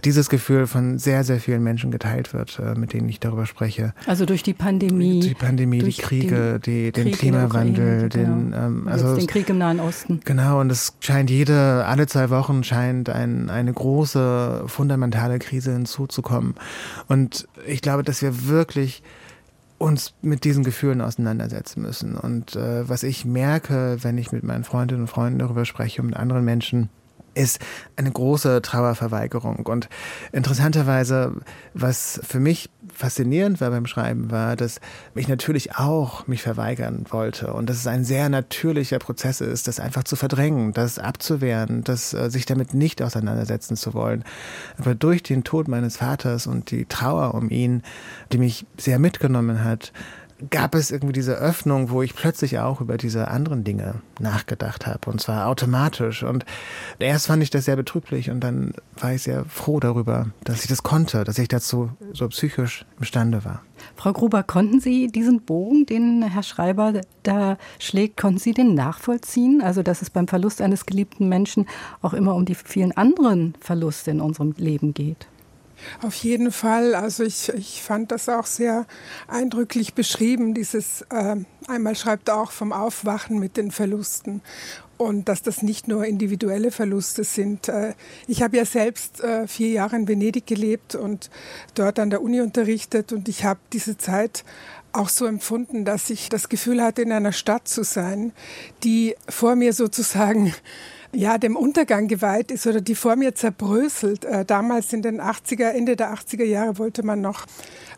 dieses 0.04 0.28
Gefühl 0.28 0.66
von 0.66 0.98
sehr 0.98 1.24
sehr 1.24 1.40
vielen 1.40 1.62
Menschen 1.62 1.90
geteilt 1.90 2.32
wird, 2.32 2.58
äh, 2.58 2.74
mit 2.78 2.92
denen 2.92 3.08
ich 3.08 3.20
darüber 3.20 3.46
spreche. 3.46 3.94
Also 4.06 4.26
durch 4.26 4.42
die 4.42 4.54
Pandemie, 4.54 5.20
die 5.20 5.34
Pandemie, 5.34 5.78
die 5.78 5.92
Kriege, 5.92 6.60
die, 6.64 6.92
den 6.92 7.04
Krieg 7.04 7.18
Klimawandel, 7.18 8.08
den 8.08 8.50
genau. 8.50 8.56
ähm, 8.56 8.88
also 8.88 9.16
den 9.16 9.26
Krieg 9.26 9.48
im 9.48 9.58
Nahen 9.58 9.80
Osten. 9.80 10.20
Genau 10.24 10.60
und 10.60 10.70
es 10.70 10.94
scheint 11.00 11.30
jede 11.30 11.84
alle 11.84 12.06
zwei 12.06 12.30
Wochen 12.30 12.64
scheint 12.64 13.10
ein, 13.10 13.50
eine 13.50 13.72
große 13.72 14.64
fundamentale 14.66 15.38
Krise 15.38 15.72
hinzuzukommen 15.72 16.54
und 17.08 17.48
ich 17.66 17.82
glaube, 17.82 18.02
dass 18.02 18.22
wir 18.22 18.46
wirklich 18.46 19.02
uns 19.78 20.14
mit 20.22 20.44
diesen 20.44 20.64
Gefühlen 20.64 21.00
auseinandersetzen 21.00 21.82
müssen. 21.82 22.16
Und 22.16 22.56
äh, 22.56 22.88
was 22.88 23.02
ich 23.02 23.24
merke, 23.24 23.98
wenn 24.02 24.18
ich 24.18 24.32
mit 24.32 24.42
meinen 24.42 24.64
Freundinnen 24.64 25.02
und 25.02 25.08
Freunden 25.08 25.38
darüber 25.38 25.64
spreche 25.64 26.00
und 26.02 26.08
mit 26.08 26.16
anderen 26.16 26.44
Menschen, 26.44 26.88
ist 27.34 27.58
eine 27.96 28.10
große 28.10 28.62
Trauerverweigerung. 28.62 29.66
Und 29.66 29.88
interessanterweise, 30.32 31.34
was 31.72 32.20
für 32.26 32.40
mich 32.40 32.70
faszinierend 32.92 33.60
war 33.60 33.70
beim 33.70 33.86
Schreiben, 33.86 34.30
war, 34.30 34.56
dass 34.56 34.80
ich 35.14 35.28
natürlich 35.28 35.76
auch 35.76 36.26
mich 36.26 36.42
verweigern 36.42 37.06
wollte 37.10 37.52
und 37.52 37.68
dass 37.68 37.78
es 37.78 37.86
ein 37.86 38.04
sehr 38.04 38.28
natürlicher 38.28 38.98
Prozess 38.98 39.40
ist, 39.40 39.68
das 39.68 39.80
einfach 39.80 40.04
zu 40.04 40.16
verdrängen, 40.16 40.72
das 40.72 40.98
abzuwehren, 40.98 41.84
das 41.84 42.14
äh, 42.14 42.30
sich 42.30 42.46
damit 42.46 42.74
nicht 42.74 43.02
auseinandersetzen 43.02 43.76
zu 43.76 43.94
wollen. 43.94 44.24
Aber 44.78 44.94
durch 44.94 45.22
den 45.22 45.44
Tod 45.44 45.68
meines 45.68 45.96
Vaters 45.96 46.46
und 46.46 46.70
die 46.70 46.86
Trauer 46.86 47.34
um 47.34 47.50
ihn, 47.50 47.82
die 48.32 48.38
mich 48.38 48.66
sehr 48.76 48.98
mitgenommen 48.98 49.64
hat, 49.64 49.92
gab 50.50 50.74
es 50.74 50.90
irgendwie 50.90 51.12
diese 51.12 51.34
Öffnung, 51.34 51.90
wo 51.90 52.02
ich 52.02 52.14
plötzlich 52.14 52.58
auch 52.58 52.80
über 52.80 52.96
diese 52.96 53.28
anderen 53.28 53.64
Dinge 53.64 53.96
nachgedacht 54.20 54.86
habe 54.86 55.10
und 55.10 55.20
zwar 55.20 55.46
automatisch. 55.46 56.22
Und 56.22 56.44
erst 56.98 57.26
fand 57.26 57.42
ich 57.42 57.50
das 57.50 57.64
sehr 57.64 57.76
betrüblich 57.76 58.30
und 58.30 58.40
dann 58.40 58.72
war 58.98 59.12
ich 59.12 59.22
sehr 59.22 59.44
froh 59.44 59.80
darüber, 59.80 60.28
dass 60.44 60.62
ich 60.62 60.68
das 60.68 60.82
konnte, 60.82 61.24
dass 61.24 61.38
ich 61.38 61.48
dazu 61.48 61.90
so 62.12 62.28
psychisch 62.28 62.84
imstande 62.98 63.44
war. 63.44 63.62
Frau 63.96 64.12
Gruber, 64.12 64.42
konnten 64.42 64.80
Sie 64.80 65.08
diesen 65.08 65.42
Bogen, 65.42 65.86
den 65.86 66.22
Herr 66.22 66.42
Schreiber 66.42 67.00
da 67.22 67.58
schlägt, 67.78 68.16
konnten 68.16 68.38
Sie 68.38 68.52
den 68.52 68.74
nachvollziehen? 68.74 69.60
Also, 69.62 69.82
dass 69.82 70.02
es 70.02 70.10
beim 70.10 70.28
Verlust 70.28 70.60
eines 70.62 70.86
geliebten 70.86 71.28
Menschen 71.28 71.66
auch 72.02 72.14
immer 72.14 72.34
um 72.34 72.44
die 72.44 72.54
vielen 72.54 72.92
anderen 72.92 73.54
Verluste 73.60 74.10
in 74.10 74.20
unserem 74.20 74.54
Leben 74.56 74.94
geht? 74.94 75.28
Auf 76.02 76.14
jeden 76.16 76.52
Fall. 76.52 76.94
Also 76.94 77.24
ich, 77.24 77.48
ich 77.50 77.82
fand 77.82 78.10
das 78.10 78.28
auch 78.28 78.46
sehr 78.46 78.86
eindrücklich 79.28 79.94
beschrieben. 79.94 80.54
Dieses 80.54 81.02
äh, 81.10 81.36
einmal 81.68 81.96
schreibt 81.96 82.30
auch 82.30 82.50
vom 82.50 82.72
Aufwachen 82.72 83.38
mit 83.38 83.56
den 83.56 83.70
Verlusten 83.70 84.42
und 84.96 85.28
dass 85.28 85.42
das 85.42 85.62
nicht 85.62 85.88
nur 85.88 86.04
individuelle 86.04 86.70
Verluste 86.70 87.24
sind. 87.24 87.68
Äh, 87.68 87.94
ich 88.26 88.42
habe 88.42 88.56
ja 88.56 88.64
selbst 88.64 89.20
äh, 89.20 89.46
vier 89.46 89.70
Jahre 89.70 89.96
in 89.96 90.08
Venedig 90.08 90.46
gelebt 90.46 90.94
und 90.94 91.30
dort 91.74 91.98
an 91.98 92.10
der 92.10 92.22
Uni 92.22 92.40
unterrichtet 92.40 93.12
und 93.12 93.28
ich 93.28 93.44
habe 93.44 93.60
diese 93.72 93.96
Zeit 93.96 94.44
auch 94.92 95.08
so 95.08 95.26
empfunden, 95.26 95.84
dass 95.84 96.08
ich 96.10 96.28
das 96.28 96.48
Gefühl 96.48 96.80
hatte, 96.80 97.02
in 97.02 97.10
einer 97.10 97.32
Stadt 97.32 97.66
zu 97.66 97.82
sein, 97.82 98.32
die 98.84 99.16
vor 99.28 99.56
mir 99.56 99.72
sozusagen 99.72 100.54
ja, 101.14 101.38
dem 101.38 101.56
Untergang 101.56 102.08
geweiht 102.08 102.50
ist 102.50 102.66
oder 102.66 102.80
die 102.80 102.94
vor 102.94 103.16
mir 103.16 103.34
zerbröselt. 103.34 104.24
Äh, 104.24 104.44
damals 104.44 104.92
in 104.92 105.02
den 105.02 105.20
80er, 105.20 105.70
Ende 105.70 105.96
der 105.96 106.14
80er 106.14 106.44
Jahre 106.44 106.78
wollte 106.78 107.02
man 107.02 107.20
noch 107.20 107.46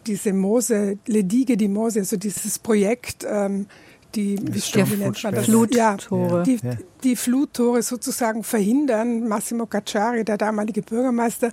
diese 0.06 0.32
Mose, 0.32 0.98
Ledige 1.06 1.56
die 1.56 1.68
Mose, 1.68 2.00
also 2.00 2.16
dieses 2.16 2.58
Projekt, 2.58 3.26
ähm, 3.28 3.66
die, 4.14 4.38
wie, 4.40 4.62
wie 4.90 4.96
nennt 4.96 5.22
man 5.22 5.34
das? 5.34 5.44
Fluttore. 5.46 5.76
Ja, 5.76 6.42
die, 6.42 6.58
die 7.04 7.16
Fluttore 7.16 7.82
sozusagen 7.82 8.42
verhindern. 8.42 9.28
Massimo 9.28 9.66
Cacciari, 9.66 10.24
der 10.24 10.38
damalige 10.38 10.82
Bürgermeister, 10.82 11.50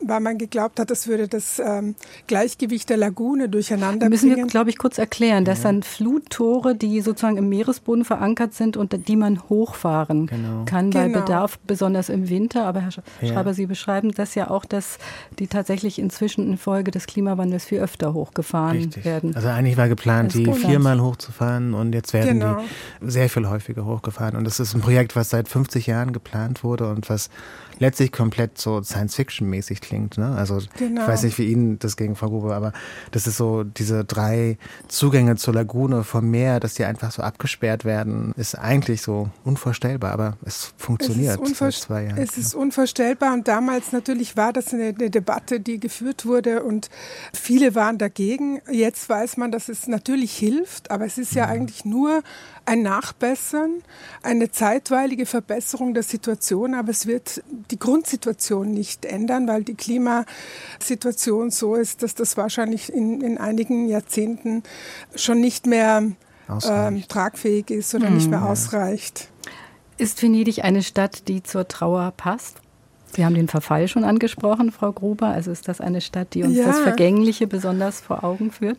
weil 0.00 0.20
man 0.20 0.38
geglaubt 0.38 0.80
hat, 0.80 0.90
das 0.90 1.06
würde 1.06 1.28
das 1.28 1.58
ähm, 1.58 1.94
Gleichgewicht 2.26 2.88
der 2.88 2.96
Lagune 2.96 3.48
durcheinander 3.48 4.08
Müssen 4.08 4.30
bringen. 4.30 4.46
wir, 4.46 4.50
glaube 4.50 4.70
ich, 4.70 4.78
kurz 4.78 4.98
erklären, 4.98 5.44
dass 5.44 5.62
dann 5.62 5.82
Fluttore, 5.82 6.74
die 6.74 7.00
sozusagen 7.00 7.36
im 7.36 7.48
Meeresboden 7.48 8.04
verankert 8.04 8.54
sind 8.54 8.76
und 8.76 9.08
die 9.08 9.16
man 9.16 9.48
hochfahren 9.48 10.26
genau. 10.26 10.64
kann 10.64 10.90
bei 10.90 11.06
genau. 11.06 11.20
Bedarf, 11.20 11.58
besonders 11.66 12.08
im 12.08 12.28
Winter. 12.28 12.66
Aber 12.66 12.80
Herr 12.80 12.90
Schreiber, 12.90 13.50
ja. 13.50 13.54
Sie 13.54 13.66
beschreiben 13.66 14.12
das 14.12 14.34
ja 14.34 14.50
auch, 14.50 14.64
dass 14.64 14.98
die 15.38 15.46
tatsächlich 15.46 15.98
inzwischen 15.98 16.46
infolge 16.46 16.90
des 16.90 17.06
Klimawandels 17.06 17.64
viel 17.64 17.80
öfter 17.80 18.14
hochgefahren 18.14 18.76
Richtig. 18.76 19.04
werden. 19.04 19.34
Also 19.34 19.48
eigentlich 19.48 19.76
war 19.76 19.88
geplant, 19.88 20.34
die 20.34 20.50
viermal 20.52 21.00
hochzufahren 21.00 21.74
und 21.74 21.92
jetzt 21.94 22.12
werden 22.12 22.40
genau. 22.40 22.62
die 23.00 23.10
sehr 23.10 23.28
viel 23.28 23.48
häufiger 23.48 23.84
hochgefahren. 23.84 24.36
Und 24.36 24.44
das 24.44 24.60
ist 24.60 24.74
ein 24.80 24.82
Projekt, 24.82 25.14
was 25.16 25.30
seit 25.30 25.48
50 25.48 25.86
Jahren 25.86 26.12
geplant 26.12 26.64
wurde 26.64 26.90
und 26.90 27.08
was 27.10 27.30
letztlich 27.78 28.12
komplett 28.12 28.58
so 28.58 28.82
Science-Fiction-mäßig 28.82 29.80
klingt. 29.80 30.18
Ne? 30.18 30.34
Also 30.36 30.60
genau. 30.78 31.02
ich 31.02 31.08
weiß 31.08 31.22
nicht, 31.22 31.38
wie 31.38 31.50
Ihnen 31.50 31.78
das 31.78 31.96
gegen 31.96 32.14
Frau 32.14 32.28
Grube, 32.28 32.54
aber 32.54 32.72
das 33.10 33.26
ist 33.26 33.38
so 33.38 33.64
diese 33.64 34.04
drei 34.04 34.58
Zugänge 34.88 35.36
zur 35.36 35.54
Lagune 35.54 36.04
vom 36.04 36.30
Meer, 36.30 36.60
dass 36.60 36.74
die 36.74 36.84
einfach 36.84 37.10
so 37.10 37.22
abgesperrt 37.22 37.84
werden, 37.84 38.32
ist 38.36 38.54
eigentlich 38.54 39.00
so 39.00 39.30
unvorstellbar, 39.44 40.12
aber 40.12 40.36
es 40.44 40.74
funktioniert 40.76 41.40
es 41.42 41.58
seit 41.58 41.72
zwei 41.72 42.04
Jahren. 42.04 42.18
Es 42.18 42.36
ist 42.36 42.54
unvorstellbar 42.54 43.32
und 43.32 43.48
damals 43.48 43.92
natürlich 43.92 44.36
war 44.36 44.52
das 44.52 44.74
eine, 44.74 44.94
eine 44.96 45.10
Debatte, 45.10 45.58
die 45.58 45.80
geführt 45.80 46.26
wurde 46.26 46.62
und 46.62 46.90
viele 47.32 47.74
waren 47.74 47.96
dagegen. 47.96 48.60
Jetzt 48.70 49.08
weiß 49.08 49.38
man, 49.38 49.52
dass 49.52 49.70
es 49.70 49.86
natürlich 49.86 50.36
hilft, 50.36 50.90
aber 50.90 51.06
es 51.06 51.16
ist 51.16 51.34
ja 51.34 51.46
mhm. 51.46 51.52
eigentlich 51.52 51.84
nur 51.86 52.22
ein 52.70 52.82
Nachbessern, 52.82 53.82
eine 54.22 54.52
zeitweilige 54.52 55.26
Verbesserung 55.26 55.92
der 55.92 56.04
Situation, 56.04 56.74
aber 56.74 56.90
es 56.90 57.06
wird 57.06 57.42
die 57.70 57.78
Grundsituation 57.80 58.70
nicht 58.70 59.04
ändern, 59.04 59.48
weil 59.48 59.64
die 59.64 59.74
Klimasituation 59.74 61.50
so 61.50 61.74
ist, 61.74 62.04
dass 62.04 62.14
das 62.14 62.36
wahrscheinlich 62.36 62.92
in, 62.92 63.22
in 63.22 63.38
einigen 63.38 63.88
Jahrzehnten 63.88 64.62
schon 65.16 65.40
nicht 65.40 65.66
mehr 65.66 66.12
ähm, 66.64 67.04
tragfähig 67.08 67.70
ist 67.70 67.92
oder 67.96 68.08
mhm. 68.08 68.16
nicht 68.16 68.30
mehr 68.30 68.44
ausreicht. 68.44 69.28
Ist 69.98 70.22
Venedig 70.22 70.62
eine 70.62 70.84
Stadt, 70.84 71.26
die 71.26 71.42
zur 71.42 71.66
Trauer 71.66 72.12
passt? 72.16 72.58
Sie 73.16 73.24
haben 73.24 73.34
den 73.34 73.48
Verfall 73.48 73.88
schon 73.88 74.04
angesprochen, 74.04 74.70
Frau 74.70 74.92
Gruber. 74.92 75.26
Also 75.26 75.50
ist 75.50 75.66
das 75.66 75.80
eine 75.80 76.00
Stadt, 76.00 76.34
die 76.34 76.44
uns 76.44 76.56
ja. 76.56 76.66
das 76.66 76.78
Vergängliche 76.78 77.48
besonders 77.48 78.00
vor 78.00 78.22
Augen 78.22 78.52
führt? 78.52 78.78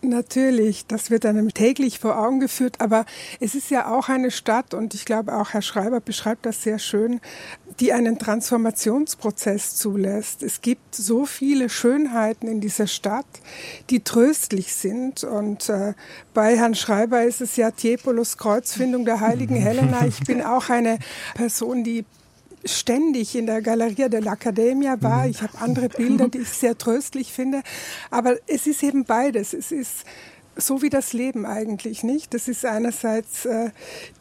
Natürlich, 0.00 0.86
das 0.86 1.10
wird 1.10 1.26
einem 1.26 1.52
täglich 1.52 1.98
vor 1.98 2.18
Augen 2.18 2.38
geführt, 2.38 2.80
aber 2.80 3.04
es 3.40 3.56
ist 3.56 3.68
ja 3.70 3.92
auch 3.92 4.08
eine 4.08 4.30
Stadt 4.30 4.72
und 4.72 4.94
ich 4.94 5.04
glaube 5.04 5.36
auch 5.36 5.54
Herr 5.54 5.62
Schreiber 5.62 6.00
beschreibt 6.00 6.46
das 6.46 6.62
sehr 6.62 6.78
schön, 6.78 7.20
die 7.80 7.92
einen 7.92 8.18
Transformationsprozess 8.18 9.76
zulässt. 9.76 10.44
Es 10.44 10.60
gibt 10.60 10.94
so 10.94 11.26
viele 11.26 11.68
Schönheiten 11.68 12.46
in 12.46 12.60
dieser 12.60 12.86
Stadt, 12.86 13.26
die 13.90 14.00
tröstlich 14.04 14.72
sind 14.72 15.24
und 15.24 15.68
äh, 15.68 15.94
bei 16.32 16.56
Herrn 16.56 16.76
Schreiber 16.76 17.24
ist 17.24 17.40
es 17.40 17.56
ja 17.56 17.72
Tiepolos 17.72 18.38
Kreuzfindung 18.38 19.04
der 19.04 19.18
heiligen 19.18 19.56
Helena. 19.56 20.06
Ich 20.06 20.20
bin 20.20 20.42
auch 20.42 20.68
eine 20.68 21.00
Person, 21.34 21.82
die 21.82 22.04
ständig 22.64 23.34
in 23.34 23.46
der 23.46 23.62
Galeria 23.62 24.06
dell'Accademia 24.06 25.00
war. 25.02 25.24
Mhm. 25.24 25.30
Ich 25.30 25.42
habe 25.42 25.58
andere 25.58 25.88
Bilder, 25.88 26.28
die 26.28 26.38
ich 26.38 26.48
sehr 26.48 26.76
tröstlich 26.76 27.32
finde. 27.32 27.62
Aber 28.10 28.36
es 28.46 28.66
ist 28.66 28.82
eben 28.82 29.04
beides. 29.04 29.52
Es 29.52 29.72
ist 29.72 30.04
so 30.56 30.82
wie 30.82 30.90
das 30.90 31.12
Leben 31.12 31.46
eigentlich 31.46 32.02
nicht. 32.02 32.34
Das 32.34 32.48
ist 32.48 32.64
einerseits 32.64 33.46
äh, 33.46 33.70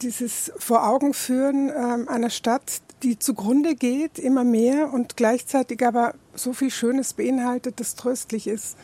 dieses 0.01 0.51
Vor 0.58 0.88
Augen 0.88 1.13
führen 1.13 1.70
äh, 1.70 2.10
einer 2.10 2.29
Stadt, 2.29 2.82
die 3.03 3.20
zugrunde 3.20 3.75
geht, 3.75 4.20
immer 4.20 4.44
mehr 4.44 4.94
und 4.94 5.17
gleichzeitig 5.17 5.86
aber 5.86 6.13
so 6.38 6.53
viel 6.53 6.72
Schönes 6.72 7.13
beinhaltet, 7.13 7.79
das 7.79 7.96
tröstlich 7.96 8.48
ist. 8.48 8.77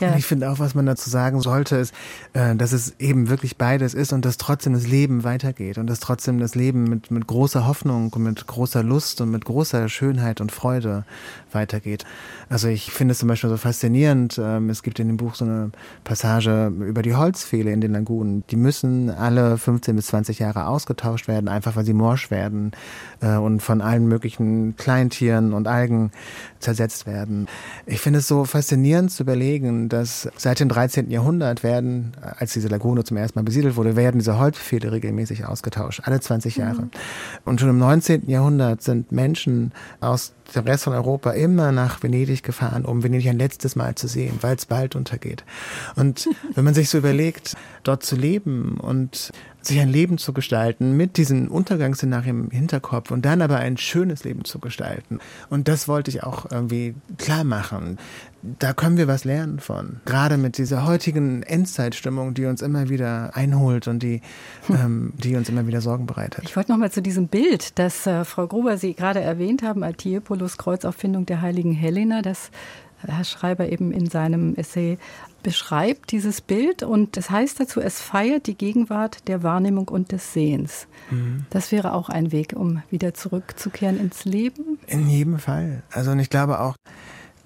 Ja. 0.00 0.08
Und 0.08 0.18
ich 0.18 0.26
finde 0.26 0.50
auch, 0.50 0.58
was 0.58 0.74
man 0.74 0.86
dazu 0.86 1.10
sagen 1.10 1.40
sollte, 1.40 1.76
ist, 1.76 1.94
äh, 2.32 2.54
dass 2.54 2.72
es 2.72 2.94
eben 2.98 3.28
wirklich 3.28 3.56
beides 3.56 3.94
ist 3.94 4.12
und 4.12 4.24
dass 4.24 4.36
trotzdem 4.36 4.72
das 4.72 4.86
Leben 4.86 5.24
weitergeht 5.24 5.78
und 5.78 5.86
dass 5.86 6.00
trotzdem 6.00 6.38
das 6.38 6.54
Leben 6.54 6.84
mit, 6.84 7.10
mit 7.10 7.26
großer 7.26 7.66
Hoffnung 7.66 8.12
und 8.12 8.22
mit 8.22 8.46
großer 8.46 8.82
Lust 8.82 9.20
und 9.20 9.30
mit 9.30 9.44
großer 9.44 9.88
Schönheit 9.88 10.40
und 10.40 10.52
Freude 10.52 11.04
weitergeht. 11.52 12.04
Also 12.48 12.68
ich 12.68 12.92
finde 12.92 13.12
es 13.12 13.18
zum 13.18 13.28
Beispiel 13.28 13.50
so 13.50 13.56
faszinierend. 13.56 14.38
Ähm, 14.42 14.70
es 14.70 14.82
gibt 14.82 14.98
in 14.98 15.08
dem 15.08 15.16
Buch 15.16 15.34
so 15.34 15.44
eine 15.44 15.70
Passage 16.04 16.66
über 16.66 17.02
die 17.02 17.14
Holzpfähle 17.14 17.72
in 17.72 17.80
den 17.80 17.92
Lagunen. 17.92 18.44
Die 18.50 18.56
müssen 18.56 19.10
alle 19.10 19.58
15 19.58 19.96
bis 19.96 20.06
20 20.08 20.38
Jahre 20.38 20.66
ausgetauscht 20.66 21.28
werden, 21.28 21.48
einfach 21.48 21.76
weil 21.76 21.84
sie 21.84 21.94
morsch 21.94 22.30
werden 22.30 22.72
äh, 23.20 23.36
und 23.36 23.60
von 23.60 23.80
allen 23.80 24.06
möglichen 24.06 24.76
Kleintieren 24.76 25.52
und 25.52 25.66
Algen 25.66 26.12
zersetzt 26.60 26.85
werden. 27.06 27.48
Ich 27.86 28.00
finde 28.00 28.20
es 28.20 28.28
so 28.28 28.44
faszinierend 28.44 29.10
zu 29.10 29.22
überlegen, 29.22 29.88
dass 29.88 30.28
seit 30.36 30.60
dem 30.60 30.68
13. 30.68 31.10
Jahrhundert 31.10 31.62
werden, 31.62 32.12
als 32.20 32.52
diese 32.52 32.68
Lagune 32.68 33.02
zum 33.04 33.16
ersten 33.16 33.38
Mal 33.38 33.44
besiedelt 33.44 33.76
wurde, 33.76 33.96
werden 33.96 34.18
diese 34.18 34.38
Holzpfähle 34.38 34.92
regelmäßig 34.92 35.46
ausgetauscht, 35.46 36.02
alle 36.04 36.20
20 36.20 36.56
Jahre. 36.56 36.82
Mhm. 36.82 36.90
Und 37.44 37.60
schon 37.60 37.70
im 37.70 37.78
19. 37.78 38.28
Jahrhundert 38.28 38.82
sind 38.82 39.10
Menschen 39.12 39.72
aus 40.00 40.32
dem 40.54 40.64
Rest 40.64 40.84
von 40.84 40.92
Europa 40.92 41.32
immer 41.32 41.72
nach 41.72 42.02
Venedig 42.02 42.42
gefahren, 42.42 42.84
um 42.84 43.02
Venedig 43.02 43.28
ein 43.28 43.38
letztes 43.38 43.74
Mal 43.76 43.94
zu 43.94 44.06
sehen, 44.06 44.38
weil 44.40 44.56
es 44.56 44.66
bald 44.66 44.94
untergeht. 44.94 45.44
Und 45.96 46.28
wenn 46.54 46.64
man 46.64 46.74
sich 46.74 46.88
so 46.88 46.98
überlegt, 46.98 47.56
dort 47.82 48.04
zu 48.04 48.16
leben 48.16 48.78
und 48.78 49.32
sich 49.66 49.80
ein 49.80 49.88
Leben 49.88 50.18
zu 50.18 50.32
gestalten 50.32 50.96
mit 50.96 51.16
diesen 51.16 51.48
Untergangsszenarien 51.48 52.44
im 52.44 52.50
Hinterkopf 52.50 53.10
und 53.10 53.24
dann 53.24 53.42
aber 53.42 53.56
ein 53.56 53.76
schönes 53.76 54.24
Leben 54.24 54.44
zu 54.44 54.58
gestalten. 54.58 55.18
Und 55.50 55.68
das 55.68 55.88
wollte 55.88 56.10
ich 56.10 56.22
auch 56.22 56.50
irgendwie 56.50 56.94
klar 57.18 57.44
machen. 57.44 57.98
Da 58.42 58.72
können 58.72 58.96
wir 58.96 59.08
was 59.08 59.24
lernen 59.24 59.58
von. 59.58 60.00
Gerade 60.04 60.36
mit 60.36 60.58
dieser 60.58 60.86
heutigen 60.86 61.42
Endzeitstimmung, 61.42 62.34
die 62.34 62.46
uns 62.46 62.62
immer 62.62 62.88
wieder 62.88 63.34
einholt 63.34 63.88
und 63.88 64.02
die, 64.02 64.20
hm. 64.66 64.76
ähm, 64.76 65.12
die 65.16 65.34
uns 65.36 65.48
immer 65.48 65.66
wieder 65.66 65.80
Sorgen 65.80 66.06
bereitet. 66.06 66.44
Ich 66.44 66.54
wollte 66.56 66.70
noch 66.70 66.78
mal 66.78 66.92
zu 66.92 67.02
diesem 67.02 67.26
Bild, 67.26 67.78
das 67.78 68.06
äh, 68.06 68.24
Frau 68.24 68.46
Gruber 68.46 68.76
Sie 68.76 68.94
gerade 68.94 69.20
erwähnt 69.20 69.62
haben, 69.62 69.82
Altiepolos 69.82 70.58
Kreuzauffindung 70.58 71.26
der 71.26 71.40
heiligen 71.40 71.72
Helena, 71.72 72.22
das 72.22 72.50
Herr 72.98 73.24
Schreiber 73.24 73.68
eben 73.68 73.92
in 73.92 74.08
seinem 74.08 74.54
Essay 74.54 74.98
beschreibt, 75.42 76.12
dieses 76.12 76.40
Bild. 76.40 76.82
Und 76.82 77.16
es 77.16 77.30
heißt 77.30 77.60
dazu, 77.60 77.80
es 77.80 78.00
feiert 78.00 78.46
die 78.46 78.56
Gegenwart 78.56 79.28
der 79.28 79.42
Wahrnehmung 79.42 79.88
und 79.88 80.12
des 80.12 80.32
Sehens. 80.32 80.86
Mhm. 81.10 81.46
Das 81.50 81.72
wäre 81.72 81.92
auch 81.92 82.08
ein 82.08 82.32
Weg, 82.32 82.54
um 82.54 82.82
wieder 82.90 83.14
zurückzukehren 83.14 83.98
ins 83.98 84.24
Leben. 84.24 84.78
In 84.86 85.08
jedem 85.08 85.38
Fall. 85.38 85.82
Also 85.90 86.10
und 86.10 86.18
ich 86.18 86.30
glaube 86.30 86.60
auch, 86.60 86.76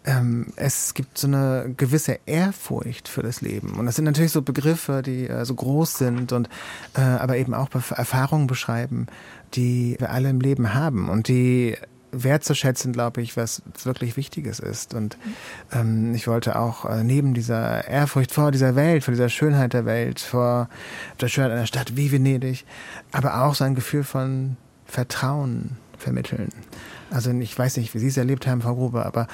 ähm, 0.04 0.46
es 0.56 0.94
gibt 0.94 1.18
so 1.18 1.26
eine 1.26 1.74
gewisse 1.76 2.20
Ehrfurcht 2.26 3.08
für 3.08 3.22
das 3.22 3.40
Leben. 3.40 3.78
Und 3.78 3.86
das 3.86 3.96
sind 3.96 4.06
natürlich 4.06 4.32
so 4.32 4.42
Begriffe, 4.42 5.02
die 5.02 5.28
äh, 5.28 5.44
so 5.44 5.54
groß 5.54 5.98
sind 5.98 6.32
und 6.32 6.48
äh, 6.94 7.00
aber 7.00 7.36
eben 7.36 7.54
auch 7.54 7.68
Erfahrungen 7.72 8.46
beschreiben, 8.46 9.06
die 9.54 9.96
wir 9.98 10.10
alle 10.10 10.30
im 10.30 10.40
Leben 10.40 10.74
haben 10.74 11.08
und 11.08 11.28
die 11.28 11.76
wertzuschätzen, 12.12 12.92
glaube 12.92 13.20
ich, 13.22 13.36
was 13.36 13.62
wirklich 13.84 14.16
Wichtiges 14.16 14.60
ist. 14.60 14.94
Und 14.94 15.16
ähm, 15.72 16.14
ich 16.14 16.26
wollte 16.26 16.58
auch 16.58 16.84
äh, 16.84 17.04
neben 17.04 17.34
dieser 17.34 17.86
Ehrfurcht 17.86 18.32
vor 18.32 18.50
dieser 18.50 18.74
Welt, 18.74 19.04
vor 19.04 19.12
dieser 19.12 19.28
Schönheit 19.28 19.72
der 19.72 19.84
Welt, 19.84 20.20
vor 20.20 20.68
der 21.20 21.28
Schönheit 21.28 21.52
einer 21.52 21.66
Stadt 21.66 21.96
wie 21.96 22.12
Venedig, 22.12 22.64
aber 23.12 23.42
auch 23.42 23.54
so 23.54 23.64
ein 23.64 23.74
Gefühl 23.74 24.04
von 24.04 24.56
Vertrauen 24.86 25.76
vermitteln. 25.98 26.48
Also 27.10 27.30
ich 27.32 27.58
weiß 27.58 27.76
nicht, 27.76 27.92
wie 27.94 27.98
Sie 27.98 28.06
es 28.06 28.16
erlebt 28.16 28.46
haben, 28.46 28.62
Frau 28.62 28.74
Gruber, 28.74 29.04
aber 29.04 29.26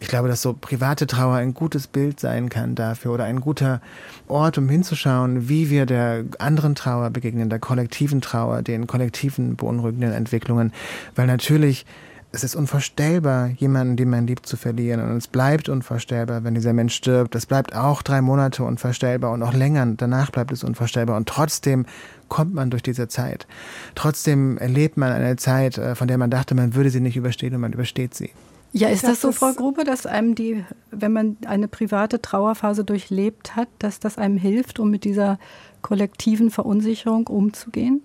ich 0.00 0.08
glaube, 0.08 0.28
dass 0.28 0.42
so 0.42 0.52
private 0.52 1.06
Trauer 1.06 1.36
ein 1.36 1.54
gutes 1.54 1.86
Bild 1.86 2.18
sein 2.18 2.48
kann 2.48 2.74
dafür 2.74 3.12
oder 3.12 3.24
ein 3.24 3.40
guter 3.40 3.80
Ort, 4.26 4.58
um 4.58 4.68
hinzuschauen, 4.68 5.48
wie 5.48 5.70
wir 5.70 5.86
der 5.86 6.24
anderen 6.38 6.74
Trauer 6.74 7.10
begegnen, 7.10 7.48
der 7.48 7.60
kollektiven 7.60 8.20
Trauer, 8.20 8.62
den 8.62 8.86
kollektiven 8.86 9.56
beunruhigenden 9.56 10.12
Entwicklungen. 10.12 10.72
Weil 11.14 11.26
natürlich 11.28 11.86
es 12.32 12.44
ist 12.44 12.54
unvorstellbar, 12.54 13.48
jemanden, 13.48 13.96
den 13.96 14.08
man 14.10 14.26
liebt, 14.26 14.46
zu 14.46 14.56
verlieren. 14.56 15.00
Und 15.00 15.16
es 15.16 15.26
bleibt 15.26 15.68
unvorstellbar, 15.68 16.44
wenn 16.44 16.54
dieser 16.54 16.72
Mensch 16.72 16.94
stirbt. 16.94 17.34
Es 17.34 17.46
bleibt 17.46 17.74
auch 17.74 18.02
drei 18.02 18.22
Monate 18.22 18.62
unvorstellbar 18.62 19.32
und 19.32 19.42
auch 19.42 19.52
länger. 19.52 19.84
Danach 19.96 20.30
bleibt 20.30 20.52
es 20.52 20.62
unvorstellbar. 20.62 21.16
Und 21.16 21.28
trotzdem 21.28 21.86
kommt 22.28 22.54
man 22.54 22.70
durch 22.70 22.84
diese 22.84 23.08
Zeit. 23.08 23.48
Trotzdem 23.96 24.58
erlebt 24.58 24.96
man 24.96 25.10
eine 25.10 25.36
Zeit, 25.36 25.76
äh, 25.78 25.96
von 25.96 26.06
der 26.06 26.18
man 26.18 26.30
dachte, 26.30 26.54
man 26.54 26.74
würde 26.74 26.90
sie 26.90 27.00
nicht 27.00 27.16
überstehen 27.16 27.54
und 27.54 27.62
man 27.62 27.72
übersteht 27.72 28.14
sie. 28.14 28.30
Ja, 28.72 28.88
ist 28.88 29.02
das 29.02 29.20
so, 29.20 29.32
Frau 29.32 29.52
Grube, 29.52 29.82
dass 29.82 30.06
einem 30.06 30.36
die, 30.36 30.64
wenn 30.92 31.12
man 31.12 31.36
eine 31.44 31.66
private 31.66 32.22
Trauerphase 32.22 32.84
durchlebt 32.84 33.56
hat, 33.56 33.66
dass 33.80 33.98
das 33.98 34.16
einem 34.16 34.36
hilft, 34.36 34.78
um 34.78 34.92
mit 34.92 35.02
dieser 35.02 35.40
kollektiven 35.82 36.52
Verunsicherung 36.52 37.26
umzugehen? 37.26 38.02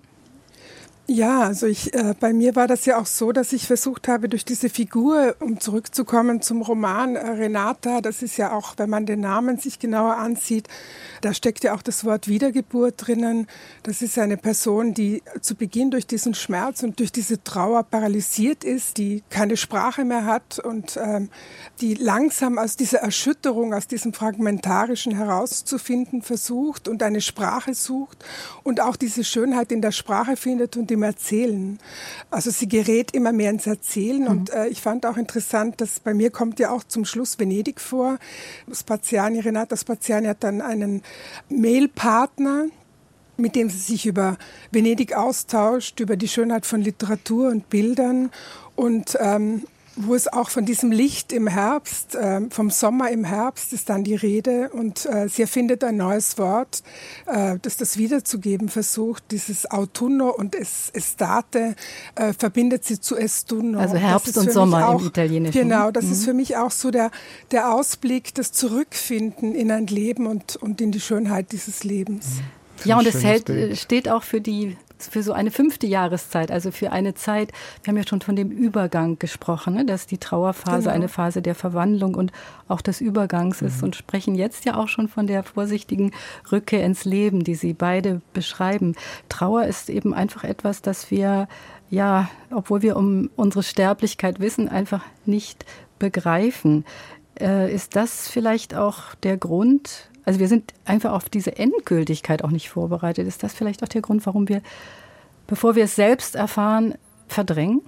Ja, 1.08 1.42
also 1.42 1.66
ich, 1.66 1.94
äh, 1.94 2.14
bei 2.18 2.32
mir 2.32 2.56
war 2.56 2.66
das 2.66 2.84
ja 2.84 2.98
auch 2.98 3.06
so, 3.06 3.30
dass 3.30 3.52
ich 3.52 3.68
versucht 3.68 4.08
habe, 4.08 4.28
durch 4.28 4.44
diese 4.44 4.68
Figur, 4.68 5.36
um 5.38 5.60
zurückzukommen 5.60 6.42
zum 6.42 6.62
Roman 6.62 7.14
äh, 7.14 7.20
Renata, 7.20 8.00
das 8.00 8.22
ist 8.22 8.36
ja 8.38 8.52
auch, 8.52 8.74
wenn 8.76 8.90
man 8.90 9.06
den 9.06 9.20
Namen 9.20 9.56
sich 9.56 9.78
genauer 9.78 10.16
ansieht, 10.16 10.66
da 11.20 11.32
steckt 11.32 11.62
ja 11.62 11.74
auch 11.74 11.82
das 11.82 12.04
Wort 12.04 12.26
Wiedergeburt 12.26 12.94
drinnen. 12.96 13.46
Das 13.84 14.02
ist 14.02 14.18
eine 14.18 14.36
Person, 14.36 14.94
die 14.94 15.22
zu 15.40 15.54
Beginn 15.54 15.92
durch 15.92 16.08
diesen 16.08 16.34
Schmerz 16.34 16.82
und 16.82 16.98
durch 16.98 17.12
diese 17.12 17.42
Trauer 17.42 17.84
paralysiert 17.84 18.64
ist, 18.64 18.98
die 18.98 19.22
keine 19.30 19.56
Sprache 19.56 20.04
mehr 20.04 20.24
hat 20.24 20.58
und 20.58 20.98
ähm, 21.00 21.28
die 21.80 21.94
langsam 21.94 22.58
aus 22.58 22.74
dieser 22.74 22.98
Erschütterung, 22.98 23.74
aus 23.74 23.86
diesem 23.86 24.12
Fragmentarischen 24.12 25.14
herauszufinden 25.14 26.22
versucht 26.22 26.88
und 26.88 27.04
eine 27.04 27.20
Sprache 27.20 27.74
sucht 27.74 28.24
und 28.64 28.80
auch 28.80 28.96
diese 28.96 29.22
Schönheit 29.22 29.70
in 29.70 29.82
der 29.82 29.92
Sprache 29.92 30.36
findet 30.36 30.76
und 30.76 30.90
im 30.96 31.02
Erzählen. 31.02 31.78
Also 32.30 32.50
sie 32.50 32.68
gerät 32.68 33.12
immer 33.12 33.32
mehr 33.32 33.50
ins 33.50 33.66
Erzählen 33.66 34.22
mhm. 34.22 34.28
und 34.28 34.50
äh, 34.50 34.68
ich 34.68 34.82
fand 34.82 35.06
auch 35.06 35.16
interessant, 35.16 35.80
dass 35.80 36.00
bei 36.00 36.14
mir 36.14 36.30
kommt 36.30 36.58
ja 36.58 36.70
auch 36.70 36.84
zum 36.84 37.04
Schluss 37.04 37.38
Venedig 37.38 37.80
vor. 37.80 38.18
Spaziani, 38.72 39.40
Renata 39.40 39.76
Spaziani 39.76 40.26
hat 40.26 40.42
dann 40.42 40.60
einen 40.60 41.02
Mailpartner, 41.48 42.66
mit 43.36 43.54
dem 43.54 43.70
sie 43.70 43.78
sich 43.78 44.06
über 44.06 44.36
Venedig 44.70 45.14
austauscht, 45.14 46.00
über 46.00 46.16
die 46.16 46.28
Schönheit 46.28 46.66
von 46.66 46.80
Literatur 46.80 47.50
und 47.50 47.68
Bildern 47.68 48.30
und 48.74 49.16
ähm, 49.20 49.62
wo 49.96 50.14
es 50.14 50.28
auch 50.28 50.50
von 50.50 50.66
diesem 50.66 50.92
Licht 50.92 51.32
im 51.32 51.46
Herbst, 51.46 52.14
äh, 52.14 52.42
vom 52.50 52.70
Sommer 52.70 53.10
im 53.10 53.24
Herbst 53.24 53.72
ist 53.72 53.88
dann 53.88 54.04
die 54.04 54.14
Rede 54.14 54.68
und 54.70 55.06
äh, 55.06 55.28
sie 55.28 55.42
erfindet 55.42 55.82
ein 55.82 55.96
neues 55.96 56.36
Wort, 56.36 56.82
äh, 57.26 57.58
das 57.62 57.78
das 57.78 57.96
wiederzugeben 57.96 58.68
versucht. 58.68 59.24
Dieses 59.30 59.70
Autunno 59.70 60.30
und 60.30 60.54
es, 60.54 60.90
Estate 60.92 61.74
äh, 62.14 62.34
verbindet 62.34 62.84
sie 62.84 63.00
zu 63.00 63.16
Estunno. 63.16 63.78
Also 63.78 63.96
Herbst 63.96 64.36
und 64.36 64.52
Sommer 64.52 64.88
auch, 64.88 65.00
im 65.00 65.06
Italienischen. 65.06 65.62
Genau, 65.62 65.90
das 65.90 66.04
mhm. 66.04 66.12
ist 66.12 66.24
für 66.24 66.34
mich 66.34 66.56
auch 66.58 66.70
so 66.70 66.90
der, 66.90 67.10
der 67.50 67.72
Ausblick, 67.72 68.34
das 68.34 68.52
Zurückfinden 68.52 69.54
in 69.54 69.70
ein 69.70 69.86
Leben 69.86 70.26
und, 70.26 70.56
und 70.56 70.80
in 70.82 70.92
die 70.92 71.00
Schönheit 71.00 71.52
dieses 71.52 71.84
Lebens. 71.84 72.26
Mhm. 72.26 72.66
Ja, 72.84 72.98
und 72.98 73.06
es 73.06 73.24
hält, 73.24 73.50
steht 73.78 74.08
auch 74.08 74.22
für 74.22 74.42
die 74.42 74.76
für 74.98 75.22
so 75.22 75.32
eine 75.32 75.50
fünfte 75.50 75.86
Jahreszeit, 75.86 76.50
also 76.50 76.70
für 76.70 76.92
eine 76.92 77.14
Zeit, 77.14 77.52
wir 77.82 77.90
haben 77.90 77.98
ja 77.98 78.06
schon 78.06 78.20
von 78.20 78.36
dem 78.36 78.50
Übergang 78.50 79.18
gesprochen, 79.18 79.74
ne, 79.74 79.84
dass 79.84 80.06
die 80.06 80.18
Trauerphase 80.18 80.84
genau. 80.84 80.94
eine 80.94 81.08
Phase 81.08 81.42
der 81.42 81.54
Verwandlung 81.54 82.14
und 82.14 82.32
auch 82.68 82.80
des 82.80 83.00
Übergangs 83.00 83.60
mhm. 83.60 83.68
ist 83.68 83.82
und 83.82 83.96
sprechen 83.96 84.34
jetzt 84.34 84.64
ja 84.64 84.76
auch 84.76 84.88
schon 84.88 85.08
von 85.08 85.26
der 85.26 85.42
vorsichtigen 85.42 86.12
Rückkehr 86.50 86.84
ins 86.84 87.04
Leben, 87.04 87.44
die 87.44 87.54
Sie 87.54 87.74
beide 87.74 88.20
beschreiben. 88.32 88.94
Trauer 89.28 89.64
ist 89.64 89.90
eben 89.90 90.14
einfach 90.14 90.44
etwas, 90.44 90.82
das 90.82 91.10
wir, 91.10 91.48
ja, 91.90 92.28
obwohl 92.50 92.82
wir 92.82 92.96
um 92.96 93.30
unsere 93.36 93.62
Sterblichkeit 93.62 94.40
wissen, 94.40 94.68
einfach 94.68 95.04
nicht 95.24 95.64
begreifen. 95.98 96.84
Äh, 97.38 97.72
ist 97.72 97.96
das 97.96 98.28
vielleicht 98.28 98.74
auch 98.74 99.14
der 99.22 99.36
Grund, 99.36 100.08
also 100.26 100.40
wir 100.40 100.48
sind 100.48 100.74
einfach 100.84 101.12
auf 101.12 101.28
diese 101.30 101.56
Endgültigkeit 101.56 102.44
auch 102.44 102.50
nicht 102.50 102.68
vorbereitet. 102.68 103.26
Ist 103.26 103.42
das 103.42 103.54
vielleicht 103.54 103.82
auch 103.82 103.88
der 103.88 104.02
Grund, 104.02 104.26
warum 104.26 104.48
wir, 104.48 104.60
bevor 105.46 105.76
wir 105.76 105.84
es 105.84 105.94
selbst 105.94 106.34
erfahren, 106.34 106.94
verdrängen? 107.28 107.80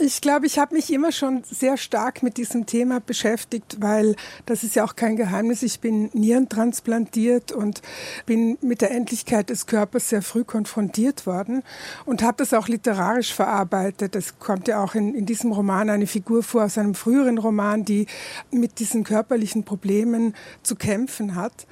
Ich 0.00 0.20
glaube, 0.20 0.46
ich 0.46 0.60
habe 0.60 0.76
mich 0.76 0.92
immer 0.92 1.10
schon 1.10 1.42
sehr 1.42 1.76
stark 1.76 2.22
mit 2.22 2.36
diesem 2.36 2.66
Thema 2.66 3.00
beschäftigt, 3.00 3.78
weil 3.80 4.14
das 4.46 4.62
ist 4.62 4.76
ja 4.76 4.84
auch 4.84 4.94
kein 4.94 5.16
Geheimnis. 5.16 5.64
Ich 5.64 5.80
bin 5.80 6.08
nierentransplantiert 6.12 7.50
und 7.50 7.82
bin 8.24 8.58
mit 8.60 8.80
der 8.80 8.92
Endlichkeit 8.92 9.50
des 9.50 9.66
Körpers 9.66 10.08
sehr 10.08 10.22
früh 10.22 10.44
konfrontiert 10.44 11.26
worden 11.26 11.64
und 12.04 12.22
habe 12.22 12.36
das 12.36 12.54
auch 12.54 12.68
literarisch 12.68 13.34
verarbeitet. 13.34 14.14
Es 14.14 14.38
kommt 14.38 14.68
ja 14.68 14.84
auch 14.84 14.94
in, 14.94 15.16
in 15.16 15.26
diesem 15.26 15.50
Roman 15.50 15.90
eine 15.90 16.06
Figur 16.06 16.44
vor 16.44 16.66
aus 16.66 16.78
einem 16.78 16.94
früheren 16.94 17.38
Roman, 17.38 17.84
die 17.84 18.06
mit 18.52 18.78
diesen 18.78 19.02
körperlichen 19.02 19.64
Problemen 19.64 20.36
zu 20.62 20.76
kämpfen 20.76 21.34
hat. 21.34 21.66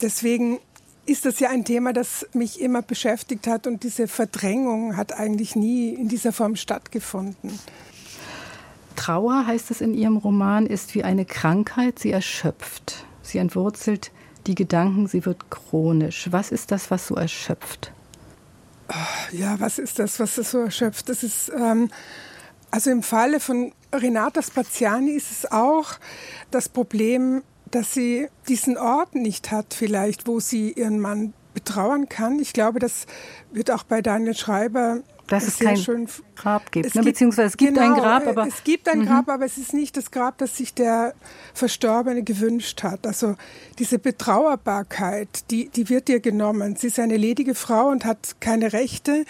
Deswegen 0.00 0.60
ist 1.06 1.24
das 1.24 1.40
ja 1.40 1.50
ein 1.50 1.64
Thema, 1.64 1.92
das 1.92 2.26
mich 2.32 2.60
immer 2.60 2.82
beschäftigt 2.82 3.46
hat 3.46 3.66
und 3.66 3.84
diese 3.84 4.08
Verdrängung 4.08 4.96
hat 4.96 5.12
eigentlich 5.12 5.56
nie 5.56 5.94
in 5.94 6.08
dieser 6.08 6.32
Form 6.32 6.56
stattgefunden. 6.56 7.58
Trauer, 8.96 9.46
heißt 9.46 9.70
es 9.70 9.80
in 9.80 9.94
Ihrem 9.94 10.16
Roman, 10.16 10.66
ist 10.66 10.94
wie 10.94 11.04
eine 11.04 11.24
Krankheit, 11.24 11.98
sie 11.98 12.10
erschöpft. 12.10 13.04
Sie 13.22 13.38
entwurzelt 13.38 14.10
die 14.46 14.54
Gedanken, 14.54 15.06
sie 15.06 15.24
wird 15.24 15.50
chronisch. 15.50 16.28
Was 16.30 16.50
ist 16.50 16.70
das, 16.70 16.90
was 16.90 17.06
so 17.06 17.14
erschöpft? 17.14 17.92
Ja, 19.32 19.58
was 19.60 19.78
ist 19.78 19.98
das, 19.98 20.20
was 20.20 20.36
das 20.36 20.50
so 20.50 20.58
erschöpft? 20.58 21.08
Das 21.08 21.22
ist, 21.22 21.50
ähm, 21.56 21.90
also 22.70 22.90
im 22.90 23.02
Falle 23.02 23.40
von 23.40 23.72
Renata 23.92 24.42
Spaziani 24.42 25.10
ist 25.10 25.30
es 25.30 25.50
auch 25.50 25.94
das 26.50 26.68
Problem, 26.68 27.42
dass 27.76 27.92
sie 27.92 28.28
diesen 28.48 28.78
Ort 28.78 29.14
nicht 29.14 29.50
hat, 29.50 29.74
vielleicht, 29.74 30.26
wo 30.26 30.40
sie 30.40 30.72
ihren 30.72 30.98
Mann 30.98 31.34
betrauern 31.52 32.08
kann. 32.08 32.38
Ich 32.38 32.52
glaube, 32.52 32.78
das 32.78 33.06
wird 33.52 33.70
auch 33.70 33.82
bei 33.82 34.02
Daniel 34.02 34.34
Schreiber 34.34 35.02
dass 35.26 35.48
es 35.48 35.58
kein 35.58 35.76
schön, 35.76 36.08
Grab 36.36 36.70
gibt, 36.70 36.86
ne? 36.86 36.92
gibt, 36.92 37.04
beziehungsweise 37.04 37.48
es 37.48 37.56
gibt 37.56 37.74
genau, 37.74 37.94
ein 37.94 38.00
Grab, 38.00 38.26
aber 38.26 38.46
es 38.46 38.62
gibt 38.62 38.88
ein 38.88 39.00
mhm. 39.00 39.06
Grab, 39.06 39.28
aber 39.28 39.44
es 39.44 39.58
ist 39.58 39.74
nicht 39.74 39.96
das 39.96 40.10
Grab, 40.10 40.38
das 40.38 40.56
sich 40.56 40.72
der 40.72 41.14
Verstorbene 41.52 42.22
gewünscht 42.22 42.82
hat. 42.82 43.06
Also 43.06 43.34
diese 43.78 43.98
Betrauerbarkeit, 43.98 45.50
die 45.50 45.68
die 45.68 45.88
wird 45.88 46.08
ihr 46.08 46.20
genommen. 46.20 46.76
Sie 46.76 46.86
ist 46.86 47.00
eine 47.00 47.16
ledige 47.16 47.54
Frau 47.54 47.88
und 47.88 48.04
hat 48.04 48.36
keine 48.40 48.72
Rechte 48.72 49.24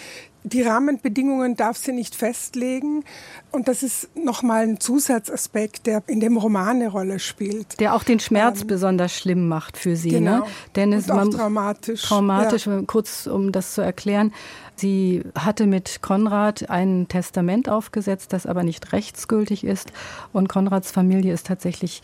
die 0.46 0.62
Rahmenbedingungen 0.62 1.56
darf 1.56 1.76
sie 1.76 1.92
nicht 1.92 2.14
festlegen. 2.14 3.04
Und 3.50 3.66
das 3.66 3.82
ist 3.82 4.08
nochmal 4.16 4.62
ein 4.62 4.78
Zusatzaspekt, 4.78 5.86
der 5.86 6.04
in 6.06 6.20
dem 6.20 6.36
Roman 6.36 6.76
eine 6.76 6.88
Rolle 6.88 7.18
spielt. 7.18 7.80
Der 7.80 7.94
auch 7.94 8.04
den 8.04 8.20
Schmerz 8.20 8.60
ähm, 8.60 8.68
besonders 8.68 9.12
schlimm 9.12 9.48
macht 9.48 9.76
für 9.76 9.96
sie. 9.96 10.12
Ne? 10.12 10.18
Genau. 10.18 10.38
Ne? 10.38 10.44
Denn 10.76 10.92
es 10.92 11.10
auch 11.10 11.28
traumatisch. 11.28 12.02
Traumatisch, 12.02 12.66
ja. 12.66 12.80
kurz 12.86 13.26
um 13.26 13.50
das 13.50 13.74
zu 13.74 13.80
erklären. 13.80 14.32
Sie 14.76 15.24
hatte 15.34 15.66
mit 15.66 16.00
Konrad 16.00 16.70
ein 16.70 17.08
Testament 17.08 17.68
aufgesetzt, 17.68 18.32
das 18.32 18.46
aber 18.46 18.62
nicht 18.62 18.92
rechtsgültig 18.92 19.64
ist. 19.64 19.90
Und 20.32 20.48
Konrads 20.48 20.92
Familie 20.92 21.32
ist 21.32 21.46
tatsächlich 21.48 22.02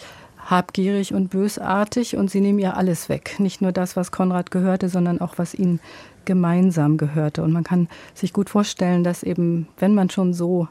habgierig 0.53 1.15
und 1.15 1.31
bösartig 1.31 2.17
und 2.17 2.31
sie 2.31 2.41
nehmen 2.41 2.59
ihr 2.59 2.77
alles 2.77 3.09
weg. 3.09 3.37
Nicht 3.39 3.63
nur 3.63 3.73
das, 3.73 3.97
was 3.97 4.13
Konrad 4.13 4.51
gehörte, 4.51 4.89
sondern 4.89 5.21
auch 5.21 5.39
was 5.39 5.55
ihnen 5.55 5.81
gemeinsam 6.27 6.99
gehörte. 6.99 7.43
Und 7.43 7.53
man 7.53 7.65
kann 7.65 7.89
sich 8.15 8.33
gut 8.33 8.51
vorstellen, 8.51 9.03
dass 9.03 9.23
eben, 9.23 9.67
wenn 9.79 9.95
man 9.95 10.11
schon 10.11 10.35
so 10.35 10.69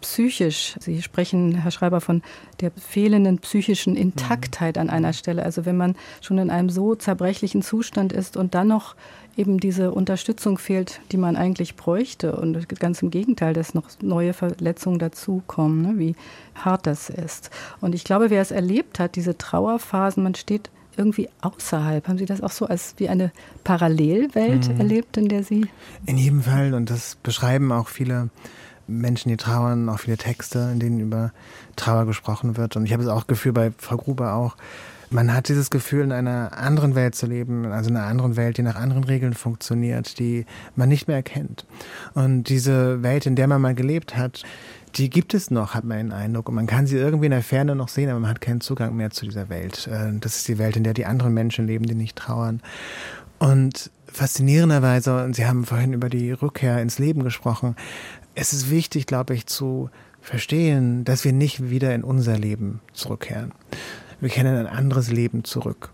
psychisch. 0.00 0.76
Sie 0.80 1.02
sprechen, 1.02 1.54
Herr 1.54 1.70
Schreiber, 1.70 2.00
von 2.00 2.22
der 2.60 2.70
fehlenden 2.72 3.38
psychischen 3.38 3.96
Intaktheit 3.96 4.78
an 4.78 4.90
einer 4.90 5.12
Stelle. 5.12 5.42
Also 5.42 5.66
wenn 5.66 5.76
man 5.76 5.96
schon 6.20 6.38
in 6.38 6.50
einem 6.50 6.70
so 6.70 6.94
zerbrechlichen 6.94 7.62
Zustand 7.62 8.12
ist 8.12 8.36
und 8.36 8.54
dann 8.54 8.68
noch 8.68 8.94
eben 9.36 9.58
diese 9.58 9.92
Unterstützung 9.92 10.58
fehlt, 10.58 11.00
die 11.12 11.16
man 11.16 11.36
eigentlich 11.36 11.76
bräuchte. 11.76 12.36
Und 12.36 12.68
ganz 12.80 13.02
im 13.02 13.10
Gegenteil, 13.10 13.54
dass 13.54 13.74
noch 13.74 13.88
neue 14.02 14.32
Verletzungen 14.32 14.98
dazukommen, 14.98 15.82
ne, 15.82 15.98
wie 15.98 16.14
hart 16.54 16.86
das 16.86 17.10
ist. 17.10 17.50
Und 17.80 17.94
ich 17.94 18.04
glaube, 18.04 18.30
wer 18.30 18.42
es 18.42 18.50
erlebt 18.50 18.98
hat, 18.98 19.16
diese 19.16 19.38
Trauerphasen, 19.38 20.22
man 20.22 20.34
steht 20.34 20.70
irgendwie 20.96 21.28
außerhalb. 21.40 22.06
Haben 22.06 22.18
Sie 22.18 22.26
das 22.26 22.42
auch 22.42 22.50
so 22.50 22.66
als 22.66 22.94
wie 22.98 23.08
eine 23.08 23.32
Parallelwelt 23.64 24.68
mhm. 24.68 24.80
erlebt, 24.80 25.16
in 25.16 25.28
der 25.28 25.44
Sie? 25.44 25.66
In 26.06 26.18
jedem 26.18 26.42
Fall. 26.42 26.74
Und 26.74 26.90
das 26.90 27.16
beschreiben 27.22 27.72
auch 27.72 27.88
viele 27.88 28.28
Menschen, 28.90 29.28
die 29.30 29.36
trauern, 29.36 29.88
auch 29.88 30.00
viele 30.00 30.16
Texte, 30.16 30.70
in 30.72 30.80
denen 30.80 31.00
über 31.00 31.32
Trauer 31.76 32.06
gesprochen 32.06 32.56
wird. 32.56 32.76
Und 32.76 32.84
ich 32.84 32.92
habe 32.92 33.02
es 33.02 33.08
auch 33.08 33.26
Gefühl 33.26 33.52
bei 33.52 33.72
Frau 33.78 33.96
Gruber 33.96 34.34
auch, 34.34 34.56
man 35.10 35.34
hat 35.34 35.48
dieses 35.48 35.70
Gefühl, 35.70 36.04
in 36.04 36.12
einer 36.12 36.56
anderen 36.56 36.94
Welt 36.94 37.16
zu 37.16 37.26
leben, 37.26 37.66
also 37.66 37.90
in 37.90 37.96
einer 37.96 38.06
anderen 38.06 38.36
Welt, 38.36 38.58
die 38.58 38.62
nach 38.62 38.76
anderen 38.76 39.02
Regeln 39.02 39.34
funktioniert, 39.34 40.20
die 40.20 40.46
man 40.76 40.88
nicht 40.88 41.08
mehr 41.08 41.16
erkennt. 41.16 41.66
Und 42.14 42.44
diese 42.44 43.02
Welt, 43.02 43.26
in 43.26 43.34
der 43.34 43.48
man 43.48 43.60
mal 43.60 43.74
gelebt 43.74 44.16
hat, 44.16 44.44
die 44.96 45.10
gibt 45.10 45.34
es 45.34 45.50
noch, 45.50 45.74
hat 45.74 45.84
man 45.84 45.98
den 45.98 46.12
Eindruck. 46.12 46.48
Und 46.48 46.54
man 46.54 46.66
kann 46.66 46.86
sie 46.86 46.96
irgendwie 46.96 47.26
in 47.26 47.32
der 47.32 47.42
Ferne 47.42 47.74
noch 47.74 47.88
sehen, 47.88 48.08
aber 48.08 48.20
man 48.20 48.30
hat 48.30 48.40
keinen 48.40 48.60
Zugang 48.60 48.96
mehr 48.96 49.10
zu 49.10 49.24
dieser 49.24 49.48
Welt. 49.48 49.88
Äh, 49.88 50.12
das 50.20 50.36
ist 50.36 50.48
die 50.48 50.58
Welt, 50.58 50.76
in 50.76 50.84
der 50.84 50.94
die 50.94 51.06
anderen 51.06 51.34
Menschen 51.34 51.66
leben, 51.66 51.86
die 51.86 51.94
nicht 51.94 52.16
trauern. 52.16 52.62
Und 53.38 53.90
faszinierenderweise, 54.06 55.24
und 55.24 55.34
Sie 55.34 55.46
haben 55.46 55.64
vorhin 55.64 55.92
über 55.92 56.08
die 56.08 56.32
Rückkehr 56.32 56.80
ins 56.82 56.98
Leben 56.98 57.24
gesprochen, 57.24 57.76
es 58.34 58.52
ist 58.52 58.70
wichtig, 58.70 59.06
glaube 59.06 59.34
ich, 59.34 59.46
zu 59.46 59.90
verstehen, 60.20 61.04
dass 61.04 61.24
wir 61.24 61.32
nicht 61.32 61.70
wieder 61.70 61.94
in 61.94 62.04
unser 62.04 62.38
Leben 62.38 62.80
zurückkehren 62.92 63.52
wir 64.20 64.28
kennen 64.28 64.54
ein 64.54 64.66
anderes 64.66 65.10
Leben 65.10 65.44
zurück. 65.44 65.90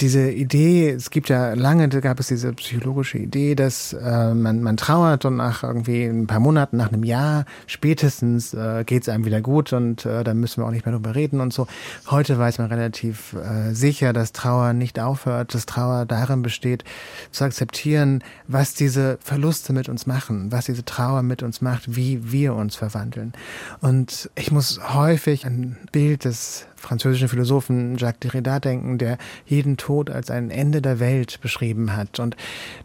Diese 0.00 0.30
Idee, 0.30 0.90
es 0.90 1.10
gibt 1.10 1.28
ja 1.28 1.54
lange, 1.54 1.88
da 1.88 2.00
gab 2.00 2.20
es 2.20 2.28
diese 2.28 2.52
psychologische 2.52 3.18
Idee, 3.18 3.54
dass 3.54 3.92
äh, 3.92 4.34
man, 4.34 4.62
man 4.62 4.76
trauert 4.76 5.24
und 5.24 5.36
nach 5.36 5.62
irgendwie 5.62 6.04
ein 6.04 6.26
paar 6.26 6.40
Monaten, 6.40 6.76
nach 6.76 6.92
einem 6.92 7.04
Jahr 7.04 7.44
spätestens 7.66 8.54
äh, 8.54 8.84
geht 8.84 9.02
es 9.02 9.08
einem 9.08 9.24
wieder 9.24 9.40
gut 9.40 9.72
und 9.72 10.06
äh, 10.06 10.24
dann 10.24 10.38
müssen 10.38 10.62
wir 10.62 10.66
auch 10.66 10.70
nicht 10.70 10.86
mehr 10.86 10.92
darüber 10.92 11.14
reden 11.14 11.40
und 11.40 11.52
so. 11.52 11.66
Heute 12.08 12.38
weiß 12.38 12.58
man 12.58 12.68
relativ 12.68 13.34
äh, 13.34 13.74
sicher, 13.74 14.12
dass 14.12 14.32
Trauer 14.32 14.72
nicht 14.72 15.00
aufhört, 15.00 15.54
dass 15.54 15.66
Trauer 15.66 16.06
darin 16.06 16.42
besteht, 16.42 16.84
zu 17.30 17.44
akzeptieren, 17.44 18.22
was 18.46 18.74
diese 18.74 19.18
Verluste 19.20 19.72
mit 19.72 19.88
uns 19.88 20.06
machen, 20.06 20.52
was 20.52 20.66
diese 20.66 20.84
Trauer 20.84 21.22
mit 21.22 21.42
uns 21.42 21.60
macht, 21.60 21.96
wie 21.96 22.30
wir 22.32 22.54
uns 22.54 22.76
verwandeln. 22.76 23.32
Und 23.80 24.30
ich 24.34 24.50
muss 24.50 24.80
häufig 24.94 25.46
ein 25.46 25.76
Bild 25.92 26.24
des 26.24 26.66
französischen 26.78 27.28
Philosophen 27.28 27.96
Jacques 27.96 28.20
Derrida 28.20 28.60
denken, 28.60 28.98
der 28.98 29.18
jeden 29.46 29.76
Tod 29.76 30.10
als 30.10 30.30
ein 30.30 30.50
Ende 30.50 30.80
der 30.80 31.00
Welt 31.00 31.40
beschrieben 31.40 31.96
hat. 31.96 32.18
Und 32.18 32.36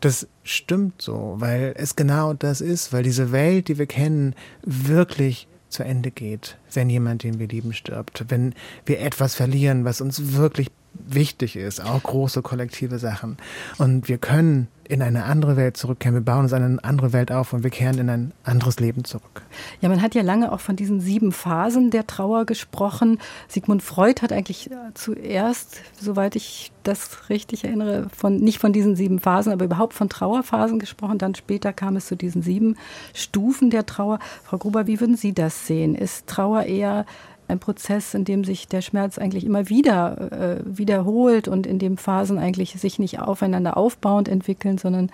das 0.02 0.28
stimmt 0.44 1.02
so, 1.02 1.36
weil 1.38 1.74
es 1.78 1.96
genau 1.96 2.34
das 2.34 2.62
ist, 2.62 2.92
weil 2.92 3.04
diese 3.04 3.32
Welt, 3.32 3.68
die 3.68 3.78
wir 3.78 3.88
kennen, 3.88 4.36
wirklich 4.64 5.48
zu 5.70 5.84
Ende 5.84 6.12
geht, 6.12 6.58
wenn 6.74 6.90
jemand, 6.90 7.24
den 7.24 7.40
wir 7.40 7.48
lieben, 7.48 7.74
stirbt, 7.74 8.26
wenn 8.30 8.54
wir 8.86 9.00
etwas 9.00 9.36
verlieren, 9.36 9.86
was 9.86 10.02
uns 10.02 10.34
wirklich 10.34 10.70
wichtig 10.94 11.56
ist, 11.56 11.84
auch 11.84 12.04
große 12.04 12.42
kollektive 12.42 13.00
Sachen. 13.00 13.38
Und 13.78 14.08
wir 14.08 14.18
können 14.18 14.68
in 14.88 15.02
eine 15.02 15.24
andere 15.24 15.56
Welt 15.56 15.78
zurückkehren. 15.78 16.16
Wir 16.16 16.22
bauen 16.22 16.42
uns 16.42 16.54
eine 16.54 16.78
andere 16.84 17.14
Welt 17.14 17.32
auf 17.32 17.54
und 17.54 17.64
wir 17.64 17.70
kehren 17.70 17.98
in 18.00 18.10
ein 18.10 18.34
anderes 18.44 18.80
Leben 18.80 19.06
zurück. 19.06 19.42
Ja, 19.82 19.90
man 19.90 20.02
hat 20.02 20.14
ja 20.14 20.22
lange 20.22 20.52
auch 20.52 20.60
von 20.60 20.76
diesen 20.76 21.00
sieben 21.00 21.32
Phasen 21.32 21.90
der 21.90 22.06
Trauer 22.06 22.46
gesprochen. 22.46 23.20
Sigmund 23.48 23.82
Freud 23.82 24.22
hat 24.22 24.34
eigentlich 24.34 24.72
äh, 24.72 24.76
zuerst, 24.94 25.82
soweit 26.00 26.36
ich 26.36 26.72
das 26.84 27.30
richtig 27.30 27.64
erinnere, 27.64 28.08
von, 28.16 28.38
nicht 28.38 28.60
von 28.60 28.74
diesen 28.74 28.96
sieben 28.96 29.20
Phasen, 29.20 29.54
aber 29.54 29.66
überhaupt 29.66 29.94
von 29.94 30.10
Trauerphasen 30.10 30.80
gesprochen. 30.80 31.18
Dann 31.18 31.34
später 31.34 31.72
kam 31.72 31.96
es 31.96 32.08
zu 32.08 32.18
diesen 32.18 32.42
sieben 32.42 32.76
Stufen 33.14 33.70
der 33.70 33.86
Trauer. 33.86 34.20
Frau 34.44 34.58
Gruber, 34.58 34.86
wie 34.86 35.00
würden 35.00 35.16
Sie 35.16 35.34
das 35.34 35.66
sehen? 35.66 35.96
Ist 35.96 36.28
Trauer 36.28 36.64
eher 36.64 37.06
ein 37.54 37.60
Prozess, 37.60 38.14
in 38.14 38.26
dem 38.26 38.44
sich 38.44 38.68
der 38.68 38.82
Schmerz 38.82 39.18
eigentlich 39.18 39.46
immer 39.46 39.70
wieder 39.70 40.32
äh, 40.32 40.62
wiederholt 40.66 41.48
und 41.48 41.66
in 41.66 41.80
dem 41.80 41.98
Phasen 41.98 42.38
eigentlich 42.38 42.74
sich 42.74 43.00
nicht 43.00 43.20
aufeinander 43.20 43.78
aufbauend 43.78 44.28
entwickeln, 44.28 44.78
sondern 44.78 45.10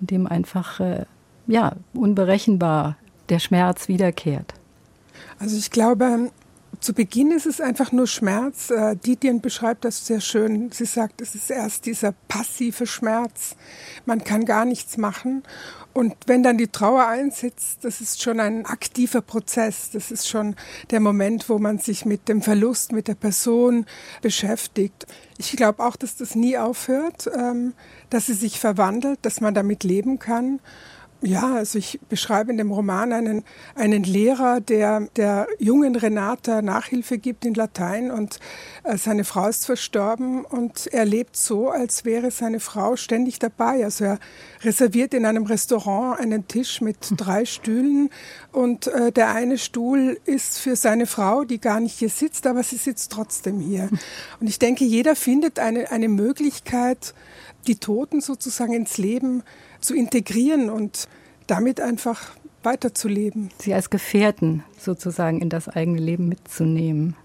in 0.00 0.06
dem 0.08 0.26
einfach 0.26 0.80
äh, 0.80 1.04
ja, 1.46 1.76
unberechenbar 1.94 2.96
der 3.28 3.38
Schmerz 3.38 3.88
wiederkehrt. 3.88 4.54
Also 5.38 5.56
ich 5.56 5.70
glaube, 5.70 6.30
zu 6.80 6.94
Beginn 6.94 7.30
ist 7.30 7.46
es 7.46 7.60
einfach 7.60 7.92
nur 7.92 8.06
Schmerz. 8.06 8.70
Äh, 8.70 8.96
Didien 8.96 9.40
beschreibt 9.40 9.84
das 9.84 10.06
sehr 10.06 10.20
schön. 10.20 10.70
Sie 10.72 10.84
sagt, 10.84 11.20
es 11.20 11.34
ist 11.34 11.50
erst 11.50 11.86
dieser 11.86 12.12
passive 12.28 12.86
Schmerz. 12.86 13.56
Man 14.04 14.24
kann 14.24 14.44
gar 14.44 14.64
nichts 14.64 14.96
machen. 14.96 15.44
Und 15.94 16.14
wenn 16.26 16.42
dann 16.42 16.56
die 16.56 16.68
Trauer 16.68 17.06
einsetzt, 17.06 17.84
das 17.84 18.00
ist 18.00 18.22
schon 18.22 18.40
ein 18.40 18.64
aktiver 18.64 19.20
Prozess. 19.20 19.90
Das 19.90 20.10
ist 20.10 20.28
schon 20.28 20.56
der 20.90 21.00
Moment, 21.00 21.48
wo 21.48 21.58
man 21.58 21.78
sich 21.78 22.06
mit 22.06 22.28
dem 22.28 22.40
Verlust, 22.40 22.92
mit 22.92 23.08
der 23.08 23.14
Person 23.14 23.86
beschäftigt. 24.22 25.06
Ich 25.38 25.52
glaube 25.52 25.84
auch, 25.84 25.96
dass 25.96 26.16
das 26.16 26.34
nie 26.34 26.56
aufhört, 26.56 27.30
ähm, 27.36 27.74
dass 28.08 28.26
sie 28.26 28.34
sich 28.34 28.58
verwandelt, 28.58 29.18
dass 29.22 29.40
man 29.40 29.54
damit 29.54 29.84
leben 29.84 30.18
kann. 30.18 30.60
Ja, 31.24 31.54
also 31.54 31.78
ich 31.78 32.00
beschreibe 32.08 32.50
in 32.50 32.58
dem 32.58 32.72
Roman 32.72 33.12
einen, 33.12 33.44
einen 33.76 34.02
Lehrer, 34.02 34.60
der 34.60 35.08
der 35.14 35.46
jungen 35.60 35.94
Renata 35.94 36.62
Nachhilfe 36.62 37.16
gibt 37.16 37.44
in 37.44 37.54
Latein 37.54 38.10
und 38.10 38.40
äh, 38.82 38.96
seine 38.96 39.22
Frau 39.22 39.46
ist 39.46 39.64
verstorben 39.64 40.44
und 40.44 40.88
er 40.88 41.04
lebt 41.04 41.36
so, 41.36 41.70
als 41.70 42.04
wäre 42.04 42.32
seine 42.32 42.58
Frau 42.58 42.96
ständig 42.96 43.38
dabei. 43.38 43.84
Also 43.84 44.04
er 44.04 44.18
reserviert 44.62 45.14
in 45.14 45.24
einem 45.24 45.44
Restaurant 45.44 46.18
einen 46.18 46.48
Tisch 46.48 46.80
mit 46.80 46.96
drei 47.16 47.44
Stühlen 47.44 48.10
und 48.50 48.88
äh, 48.88 49.12
der 49.12 49.32
eine 49.32 49.58
Stuhl 49.58 50.18
ist 50.24 50.58
für 50.58 50.74
seine 50.74 51.06
Frau, 51.06 51.44
die 51.44 51.60
gar 51.60 51.78
nicht 51.78 52.00
hier 52.00 52.10
sitzt, 52.10 52.48
aber 52.48 52.64
sie 52.64 52.78
sitzt 52.78 53.12
trotzdem 53.12 53.60
hier. 53.60 53.88
Und 54.40 54.48
ich 54.48 54.58
denke, 54.58 54.84
jeder 54.84 55.14
findet 55.14 55.60
eine, 55.60 55.92
eine 55.92 56.08
Möglichkeit, 56.08 57.14
die 57.68 57.76
Toten 57.76 58.20
sozusagen 58.20 58.72
ins 58.72 58.98
Leben 58.98 59.44
zu 59.82 59.94
integrieren 59.94 60.70
und 60.70 61.08
damit 61.46 61.80
einfach 61.80 62.30
weiterzuleben. 62.62 63.50
Sie 63.58 63.74
als 63.74 63.90
Gefährten 63.90 64.64
sozusagen 64.78 65.40
in 65.40 65.48
das 65.48 65.68
eigene 65.68 66.00
Leben 66.00 66.28
mitzunehmen. 66.28 67.16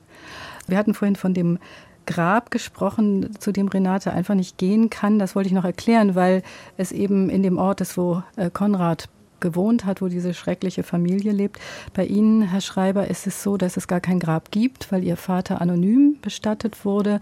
Wir 0.67 0.77
hatten 0.77 0.93
vorhin 0.93 1.15
von 1.15 1.33
dem 1.33 1.59
Grab 2.05 2.51
gesprochen, 2.51 3.35
zu 3.39 3.51
dem 3.51 3.67
Renate 3.67 4.11
einfach 4.11 4.33
nicht 4.33 4.57
gehen 4.57 4.89
kann. 4.89 5.19
Das 5.19 5.35
wollte 5.35 5.47
ich 5.47 5.53
noch 5.53 5.65
erklären, 5.65 6.15
weil 6.15 6.41
es 6.77 6.91
eben 6.91 7.29
in 7.29 7.43
dem 7.43 7.57
Ort 7.57 7.81
ist, 7.81 7.97
wo 7.97 8.23
äh, 8.37 8.49
Konrad 8.49 9.09
gewohnt 9.39 9.85
hat, 9.85 10.01
wo 10.01 10.07
diese 10.07 10.33
schreckliche 10.33 10.83
Familie 10.83 11.31
lebt. 11.31 11.59
Bei 11.93 12.05
Ihnen, 12.05 12.41
Herr 12.43 12.61
Schreiber, 12.61 13.07
ist 13.07 13.27
es 13.27 13.43
so, 13.43 13.57
dass 13.57 13.77
es 13.77 13.87
gar 13.87 13.99
kein 13.99 14.19
Grab 14.19 14.51
gibt, 14.51 14.91
weil 14.91 15.03
Ihr 15.03 15.17
Vater 15.17 15.61
anonym 15.61 16.17
bestattet 16.21 16.85
wurde, 16.85 17.19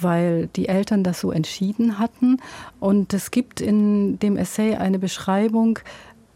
weil 0.00 0.48
die 0.56 0.68
Eltern 0.68 1.04
das 1.04 1.20
so 1.20 1.30
entschieden 1.30 1.98
hatten. 1.98 2.38
Und 2.80 3.14
es 3.14 3.30
gibt 3.30 3.60
in 3.60 4.18
dem 4.18 4.36
Essay 4.36 4.76
eine 4.76 4.98
Beschreibung 4.98 5.78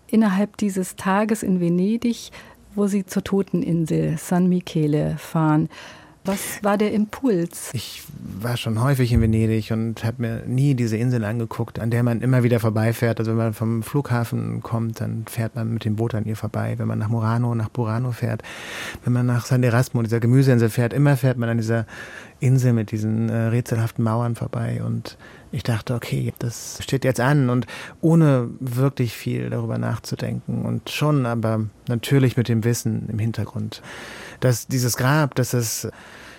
innerhalb 0.07 0.57
dieses 0.59 0.97
Tages 0.97 1.43
in 1.43 1.61
Venedig, 1.61 2.31
wo 2.75 2.87
Sie 2.87 3.05
zur 3.05 3.25
Toteninsel 3.25 4.17
San 4.19 4.49
Michele 4.49 5.17
fahren. 5.19 5.69
Was 6.25 6.63
war 6.63 6.79
der 6.79 6.93
Impuls? 6.93 7.71
Ich 7.73 8.05
war 8.41 8.57
schon 8.57 8.81
häufig 8.81 9.13
in 9.13 9.21
Venedig 9.21 9.73
und 9.73 10.05
habe 10.05 10.23
mir 10.23 10.43
nie 10.47 10.75
diese 10.75 10.97
Insel 10.97 11.25
angeguckt, 11.25 11.81
an 11.81 11.91
der 11.91 12.05
man 12.05 12.21
immer 12.21 12.45
wieder 12.45 12.61
vorbeifährt. 12.61 13.19
Also 13.19 13.33
wenn 13.33 13.39
man 13.39 13.55
vom 13.55 13.83
Flughafen 13.83 14.63
kommt, 14.63 15.01
dann 15.01 15.25
fährt 15.29 15.57
man 15.57 15.75
mit 15.75 15.85
dem 15.85 15.97
Boot 15.97 16.15
an 16.15 16.25
ihr 16.25 16.37
vorbei. 16.37 16.75
Wenn 16.79 16.87
man 16.87 17.01
nach 17.01 17.09
Murano, 17.09 17.57
nach 17.57 17.71
Burano 17.71 18.13
fährt, 18.13 18.43
wenn 19.03 19.13
man 19.13 19.27
nach 19.27 19.47
San 19.47 19.65
Erasmo, 19.65 20.01
dieser 20.03 20.21
Gemüseinsel 20.21 20.71
fährt, 20.71 20.93
immer 20.93 21.17
fährt 21.17 21.39
man 21.39 21.49
an 21.49 21.57
dieser 21.57 21.87
Insel 22.39 22.73
mit 22.73 22.93
diesen 22.93 23.29
äh, 23.29 23.49
rätselhaften 23.49 24.05
Mauern 24.05 24.37
vorbei. 24.37 24.81
Und 24.85 25.17
ich 25.51 25.65
dachte, 25.65 25.95
okay, 25.95 26.33
das 26.39 26.79
steht 26.83 27.05
jetzt 27.05 27.21
an 27.21 27.51
und 27.51 27.67
ohne 28.01 28.49
wirklich 28.61 29.13
viel 29.13 29.51
darüber 29.51 29.77
nachzudenken 29.77 30.65
und 30.65 30.89
schon 30.89 31.27
aber 31.27 31.67
natürlich 31.89 32.37
mit 32.37 32.49
dem 32.49 32.65
Wissen 32.65 33.09
im 33.09 33.19
Hintergrund, 33.19 33.83
dass 34.43 34.67
dieses 34.67 34.97
Grab, 34.97 35.35
dass 35.37 35.55
es 35.55 35.89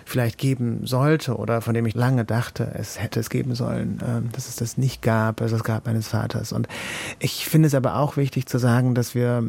vielleicht 0.06 0.38
geben 0.38 0.86
sollte 0.86 1.36
oder 1.38 1.62
von 1.62 1.74
dem 1.74 1.86
ich 1.86 1.96
lange 1.96 2.26
dachte, 2.26 2.72
es 2.76 3.02
hätte 3.02 3.20
es 3.20 3.30
geben 3.30 3.56
sollen, 3.56 4.00
äh, 4.02 4.34
dass 4.34 4.48
es 4.48 4.56
das 4.56 4.78
nicht 4.78 5.02
gab, 5.02 5.42
also 5.42 5.56
das 5.56 5.64
gab 5.64 5.86
meines 5.86 6.08
Vaters. 6.08 6.52
Und 6.52 6.68
ich 7.20 7.46
finde 7.46 7.68
es 7.68 7.76
aber 7.76 7.96
auch 7.96 8.18
wichtig 8.18 8.48
zu 8.48 8.58
sagen, 8.58 8.96
dass 8.96 9.16
wir 9.16 9.44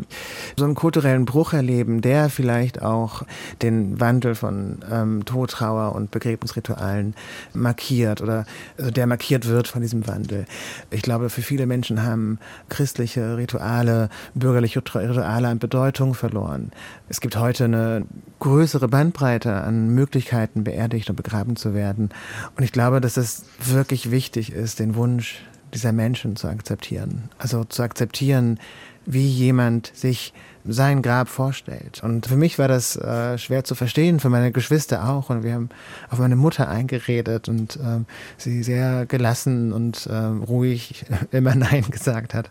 so 0.56 0.64
einen 0.64 0.74
kulturellen 0.74 1.24
Bruch 1.24 1.52
erleben, 1.52 2.00
der 2.00 2.30
vielleicht 2.30 2.82
auch 2.82 3.22
den 3.62 4.00
Wandel 4.00 4.34
von 4.34 4.84
ähm, 4.90 5.24
Todtrauer 5.24 5.94
und 5.94 6.10
Begräbnisritualen 6.10 7.14
markiert 7.52 8.20
oder 8.20 8.44
also 8.78 8.90
der 8.90 9.06
markiert 9.06 9.46
wird 9.46 9.68
von 9.68 9.82
diesem 9.82 10.06
Wandel. 10.06 10.46
Ich 10.90 11.02
glaube, 11.02 11.30
für 11.30 11.42
viele 11.42 11.66
Menschen 11.66 12.02
haben 12.02 12.38
christliche 12.68 13.36
Rituale, 13.36 14.08
bürgerliche 14.34 14.80
Rituale 14.80 15.48
an 15.48 15.58
Bedeutung 15.58 16.14
verloren. 16.14 16.70
Es 17.08 17.20
gibt 17.20 17.36
heute 17.36 17.64
eine 17.64 18.06
größere 18.40 18.88
Bandbreite 18.88 19.54
an 19.54 19.88
Möglichkeiten, 19.88 20.43
beerdigt 20.52 21.08
und 21.10 21.16
begraben 21.16 21.56
zu 21.56 21.74
werden. 21.74 22.10
Und 22.56 22.64
ich 22.64 22.72
glaube, 22.72 23.00
dass 23.00 23.16
es 23.16 23.44
wirklich 23.62 24.10
wichtig 24.10 24.52
ist, 24.52 24.78
den 24.78 24.94
Wunsch 24.94 25.42
dieser 25.72 25.92
Menschen 25.92 26.36
zu 26.36 26.48
akzeptieren. 26.48 27.30
Also 27.38 27.64
zu 27.64 27.82
akzeptieren, 27.82 28.60
wie 29.06 29.26
jemand 29.26 29.90
sich 29.94 30.32
sein 30.66 31.02
Grab 31.02 31.28
vorstellt. 31.28 32.02
Und 32.02 32.26
für 32.26 32.36
mich 32.36 32.58
war 32.58 32.68
das 32.68 32.96
äh, 32.96 33.36
schwer 33.36 33.64
zu 33.64 33.74
verstehen, 33.74 34.18
für 34.18 34.30
meine 34.30 34.50
Geschwister 34.50 35.08
auch. 35.08 35.28
Und 35.28 35.42
wir 35.42 35.52
haben 35.52 35.68
auf 36.08 36.18
meine 36.18 36.36
Mutter 36.36 36.68
eingeredet 36.68 37.48
und 37.48 37.76
äh, 37.76 38.00
sie 38.38 38.62
sehr 38.62 39.04
gelassen 39.06 39.72
und 39.72 40.06
äh, 40.06 40.14
ruhig 40.14 41.04
immer 41.32 41.54
Nein 41.54 41.84
gesagt 41.90 42.32
hat, 42.32 42.46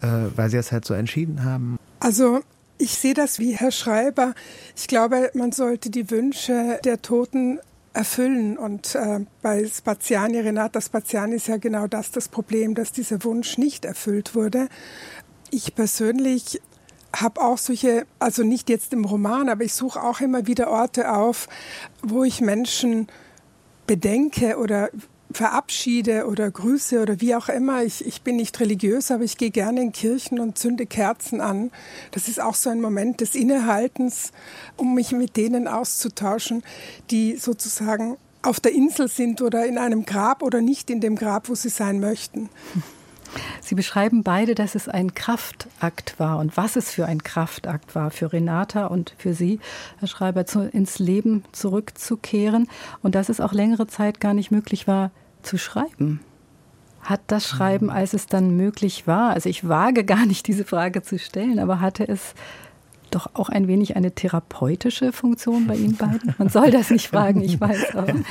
äh, 0.00 0.08
weil 0.34 0.50
sie 0.50 0.56
es 0.56 0.72
halt 0.72 0.84
so 0.84 0.94
entschieden 0.94 1.44
haben. 1.44 1.78
Also 2.00 2.40
ich 2.82 2.98
sehe 2.98 3.14
das 3.14 3.38
wie 3.38 3.52
Herr 3.52 3.70
Schreiber. 3.70 4.34
Ich 4.76 4.88
glaube, 4.88 5.30
man 5.34 5.52
sollte 5.52 5.88
die 5.88 6.10
Wünsche 6.10 6.80
der 6.84 7.00
Toten 7.00 7.60
erfüllen. 7.92 8.58
Und 8.58 8.96
äh, 8.96 9.20
bei 9.40 9.64
Spaziani, 9.64 10.40
Renata 10.40 10.80
Spaziani 10.80 11.36
ist 11.36 11.46
ja 11.46 11.58
genau 11.58 11.86
das 11.86 12.10
das 12.10 12.28
Problem, 12.28 12.74
dass 12.74 12.90
dieser 12.90 13.22
Wunsch 13.22 13.56
nicht 13.56 13.84
erfüllt 13.84 14.34
wurde. 14.34 14.68
Ich 15.52 15.76
persönlich 15.76 16.60
habe 17.14 17.40
auch 17.40 17.58
solche, 17.58 18.04
also 18.18 18.42
nicht 18.42 18.68
jetzt 18.68 18.92
im 18.92 19.04
Roman, 19.04 19.48
aber 19.48 19.62
ich 19.62 19.74
suche 19.74 20.02
auch 20.02 20.20
immer 20.20 20.48
wieder 20.48 20.68
Orte 20.68 21.12
auf, 21.12 21.48
wo 22.02 22.24
ich 22.24 22.40
Menschen 22.40 23.06
bedenke 23.86 24.58
oder 24.58 24.90
verabschiede 25.34 26.26
oder 26.26 26.50
grüße 26.50 27.00
oder 27.00 27.20
wie 27.20 27.34
auch 27.34 27.48
immer. 27.48 27.82
Ich, 27.82 28.06
ich 28.06 28.22
bin 28.22 28.36
nicht 28.36 28.58
religiös, 28.60 29.10
aber 29.10 29.24
ich 29.24 29.36
gehe 29.36 29.50
gerne 29.50 29.80
in 29.80 29.92
Kirchen 29.92 30.40
und 30.40 30.58
zünde 30.58 30.86
Kerzen 30.86 31.40
an. 31.40 31.70
Das 32.10 32.28
ist 32.28 32.40
auch 32.40 32.54
so 32.54 32.70
ein 32.70 32.80
Moment 32.80 33.20
des 33.20 33.34
Innehaltens, 33.34 34.32
um 34.76 34.94
mich 34.94 35.12
mit 35.12 35.36
denen 35.36 35.68
auszutauschen, 35.68 36.62
die 37.10 37.36
sozusagen 37.36 38.16
auf 38.42 38.60
der 38.60 38.72
Insel 38.72 39.08
sind 39.08 39.40
oder 39.40 39.66
in 39.66 39.78
einem 39.78 40.04
Grab 40.04 40.42
oder 40.42 40.60
nicht 40.60 40.90
in 40.90 41.00
dem 41.00 41.16
Grab, 41.16 41.48
wo 41.48 41.54
sie 41.54 41.68
sein 41.68 42.00
möchten. 42.00 42.48
Sie 43.60 43.74
beschreiben 43.74 44.22
beide, 44.22 44.54
dass 44.54 44.74
es 44.74 44.88
ein 44.88 45.14
Kraftakt 45.14 46.18
war 46.18 46.38
und 46.38 46.56
was 46.56 46.76
es 46.76 46.90
für 46.90 47.06
ein 47.06 47.22
Kraftakt 47.22 47.94
war 47.94 48.10
für 48.10 48.32
Renata 48.32 48.86
und 48.86 49.14
für 49.16 49.32
Sie, 49.34 49.60
Herr 49.98 50.08
Schreiber, 50.08 50.44
zu, 50.44 50.68
ins 50.68 50.98
Leben 50.98 51.44
zurückzukehren 51.52 52.68
und 53.02 53.14
dass 53.14 53.28
es 53.28 53.40
auch 53.40 53.52
längere 53.52 53.86
Zeit 53.86 54.20
gar 54.20 54.34
nicht 54.34 54.50
möglich 54.50 54.86
war, 54.86 55.10
zu 55.42 55.58
schreiben? 55.58 56.20
Hat 57.02 57.20
das 57.26 57.48
Schreiben, 57.48 57.86
mhm. 57.86 57.92
als 57.92 58.14
es 58.14 58.26
dann 58.26 58.56
möglich 58.56 59.06
war, 59.06 59.30
also 59.30 59.48
ich 59.48 59.68
wage 59.68 60.04
gar 60.04 60.24
nicht 60.24 60.46
diese 60.46 60.64
Frage 60.64 61.02
zu 61.02 61.18
stellen, 61.18 61.58
aber 61.58 61.80
hatte 61.80 62.06
es 62.06 62.34
doch 63.14 63.30
auch 63.34 63.48
ein 63.48 63.68
wenig 63.68 63.96
eine 63.96 64.12
therapeutische 64.12 65.12
Funktion 65.12 65.66
bei 65.66 65.76
Ihnen 65.76 65.96
beiden? 65.96 66.34
Man 66.38 66.48
soll 66.48 66.70
das 66.70 66.90
nicht 66.90 67.08
fragen, 67.08 67.42
ich 67.42 67.60
weiß 67.60 67.94
aber. 67.94 68.12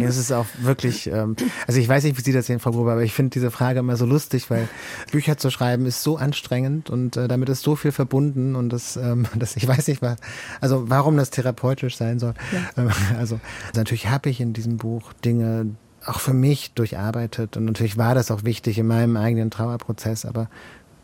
Ja, 0.00 0.08
es 0.08 0.16
ist 0.16 0.32
auch 0.32 0.46
wirklich, 0.60 1.06
ähm, 1.06 1.36
also 1.66 1.78
ich 1.78 1.88
weiß 1.88 2.04
nicht, 2.04 2.16
wie 2.16 2.22
Sie 2.22 2.32
das 2.32 2.46
sehen, 2.46 2.58
Frau 2.58 2.70
Gruber, 2.70 2.92
aber 2.92 3.02
ich 3.02 3.12
finde 3.12 3.30
diese 3.30 3.50
Frage 3.50 3.80
immer 3.80 3.96
so 3.96 4.06
lustig, 4.06 4.50
weil 4.50 4.68
Bücher 5.10 5.36
zu 5.36 5.50
schreiben 5.50 5.86
ist 5.86 6.02
so 6.02 6.16
anstrengend 6.16 6.90
und 6.90 7.16
äh, 7.16 7.28
damit 7.28 7.48
ist 7.48 7.62
so 7.62 7.76
viel 7.76 7.92
verbunden 7.92 8.56
und 8.56 8.70
das, 8.70 8.96
ähm, 8.96 9.26
das 9.34 9.56
ich 9.56 9.66
weiß 9.68 9.88
nicht, 9.88 10.02
was, 10.02 10.16
also 10.60 10.88
warum 10.88 11.16
das 11.16 11.30
therapeutisch 11.30 11.96
sein 11.96 12.18
soll. 12.18 12.34
Ja. 12.52 12.82
Ähm, 12.82 12.90
also, 13.18 13.18
also 13.18 13.40
natürlich 13.76 14.08
habe 14.08 14.30
ich 14.30 14.40
in 14.40 14.52
diesem 14.52 14.78
Buch 14.78 15.12
Dinge, 15.24 15.66
auch 16.06 16.20
für 16.20 16.34
mich 16.34 16.72
durcharbeitet. 16.72 17.56
Und 17.56 17.66
natürlich 17.66 17.96
war 17.96 18.14
das 18.14 18.30
auch 18.30 18.44
wichtig 18.44 18.78
in 18.78 18.86
meinem 18.86 19.16
eigenen 19.16 19.50
Trauerprozess, 19.50 20.24
aber 20.24 20.48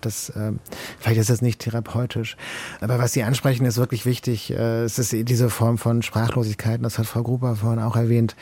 das, 0.00 0.30
äh, 0.30 0.52
vielleicht 1.00 1.20
ist 1.20 1.30
das 1.30 1.42
nicht 1.42 1.60
therapeutisch. 1.60 2.36
Aber 2.80 2.98
was 2.98 3.12
Sie 3.12 3.22
ansprechen, 3.22 3.66
ist 3.66 3.78
wirklich 3.78 4.06
wichtig. 4.06 4.50
Äh, 4.50 4.84
es 4.84 4.98
ist 4.98 5.12
diese 5.12 5.50
Form 5.50 5.78
von 5.78 6.02
Sprachlosigkeit, 6.02 6.80
das 6.82 6.98
hat 6.98 7.06
Frau 7.06 7.22
Gruber 7.22 7.56
vorhin 7.56 7.80
auch 7.80 7.96
erwähnt. 7.96 8.36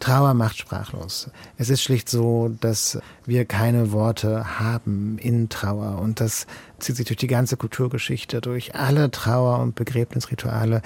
Trauer 0.00 0.34
macht 0.34 0.58
sprachlos. 0.58 1.30
Es 1.56 1.70
ist 1.70 1.82
schlicht 1.82 2.08
so, 2.08 2.54
dass 2.60 3.00
wir 3.26 3.46
keine 3.46 3.90
Worte 3.90 4.60
haben 4.60 5.18
in 5.18 5.48
Trauer. 5.48 5.98
Und 5.98 6.20
das 6.20 6.46
zieht 6.78 6.96
sich 6.96 7.06
durch 7.06 7.16
die 7.16 7.26
ganze 7.26 7.56
Kulturgeschichte, 7.56 8.40
durch 8.40 8.76
alle 8.76 9.10
Trauer- 9.10 9.58
und 9.60 9.74
Begräbnisrituale. 9.74 10.82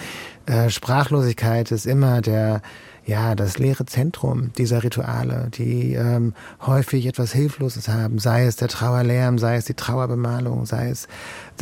Äh, 0.47 0.71
Sprachlosigkeit 0.71 1.73
ist 1.73 1.85
immer 1.85 2.23
der 2.23 2.63
ja, 3.05 3.35
das 3.35 3.59
leere 3.59 3.85
Zentrum 3.85 4.53
dieser 4.57 4.85
Rituale, 4.85 5.49
die 5.53 5.95
ähm, 5.95 6.35
häufig 6.65 7.07
etwas 7.07 7.33
Hilfloses 7.33 7.89
haben, 7.89 8.19
sei 8.19 8.45
es 8.45 8.57
der 8.57 8.69
Trauerlärm, 8.69 9.39
sei 9.39 9.57
es 9.57 9.65
die 9.65 9.75
Trauerbemalung, 9.75 10.67
sei 10.67 10.91
es 10.91 11.09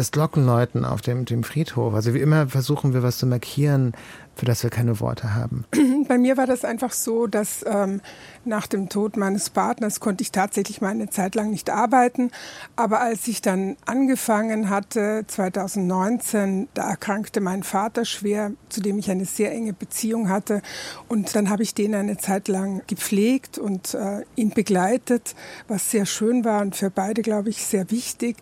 das 0.01 0.13
Glockenläuten 0.13 0.87
auf 0.87 1.03
dem, 1.03 1.27
dem 1.27 1.45
Friedhof. 1.45 1.93
Also 1.93 2.15
wie 2.15 2.21
immer 2.21 2.49
versuchen 2.49 2.95
wir 2.95 3.03
was 3.03 3.19
zu 3.19 3.27
markieren, 3.27 3.93
für 4.35 4.47
das 4.47 4.63
wir 4.63 4.71
keine 4.71 5.01
Worte 5.01 5.35
haben. 5.35 5.67
Bei 6.09 6.17
mir 6.17 6.39
war 6.39 6.47
das 6.47 6.65
einfach 6.65 6.93
so, 6.93 7.27
dass 7.27 7.63
ähm, 7.69 8.01
nach 8.47 8.67
dem 8.67 8.89
Tod 8.89 9.19
meines 9.19 9.51
Partners 9.51 10.01
konnte 10.01 10.23
ich 10.23 10.33
tatsächlich 10.33 10.81
mal 10.81 10.89
eine 10.89 11.11
Zeit 11.11 11.35
lang 11.35 11.51
nicht 11.51 11.69
arbeiten. 11.69 12.31
Aber 12.75 13.03
als 13.03 13.29
ich 13.29 13.43
dann 13.43 13.77
angefangen 13.85 14.71
hatte, 14.71 15.25
2019, 15.27 16.69
da 16.73 16.89
erkrankte 16.89 17.43
mein 17.43 17.63
Vater 17.63 18.07
schwer, 18.07 18.53
zu 18.71 18.81
dem 18.81 18.99
ich 18.99 19.11
eine 19.11 19.27
sehr 19.27 19.53
enge 19.53 19.75
Beziehung 19.75 20.31
hatte. 20.31 20.63
Und 21.09 21.37
dann 21.37 21.51
habe 21.51 21.63
ich 21.63 21.75
den 21.75 21.95
eine 21.95 22.17
Zeit 22.17 22.49
lang 22.49 22.81
gepflegt 22.87 23.59
und 23.59 23.93
äh, 23.93 24.23
ihn 24.37 24.51
begleitet, 24.51 25.35
was 25.69 25.91
sehr 25.91 26.07
schön 26.07 26.47
war 26.47 26.63
und 26.63 26.75
für 26.75 26.91
beide, 26.91 27.21
glaube 27.21 27.51
ich, 27.51 27.67
sehr 27.67 27.91
wichtig. 27.91 28.39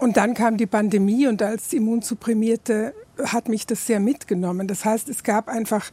Und 0.00 0.16
dann 0.16 0.34
kam 0.34 0.56
die 0.56 0.66
Pandemie 0.66 0.95
und 1.26 1.42
als 1.42 1.72
Immunsupprimierte 1.72 2.94
hat 3.24 3.48
mich 3.48 3.66
das 3.66 3.86
sehr 3.86 4.00
mitgenommen. 4.00 4.68
Das 4.68 4.84
heißt, 4.84 5.08
es 5.08 5.22
gab 5.22 5.48
einfach 5.48 5.90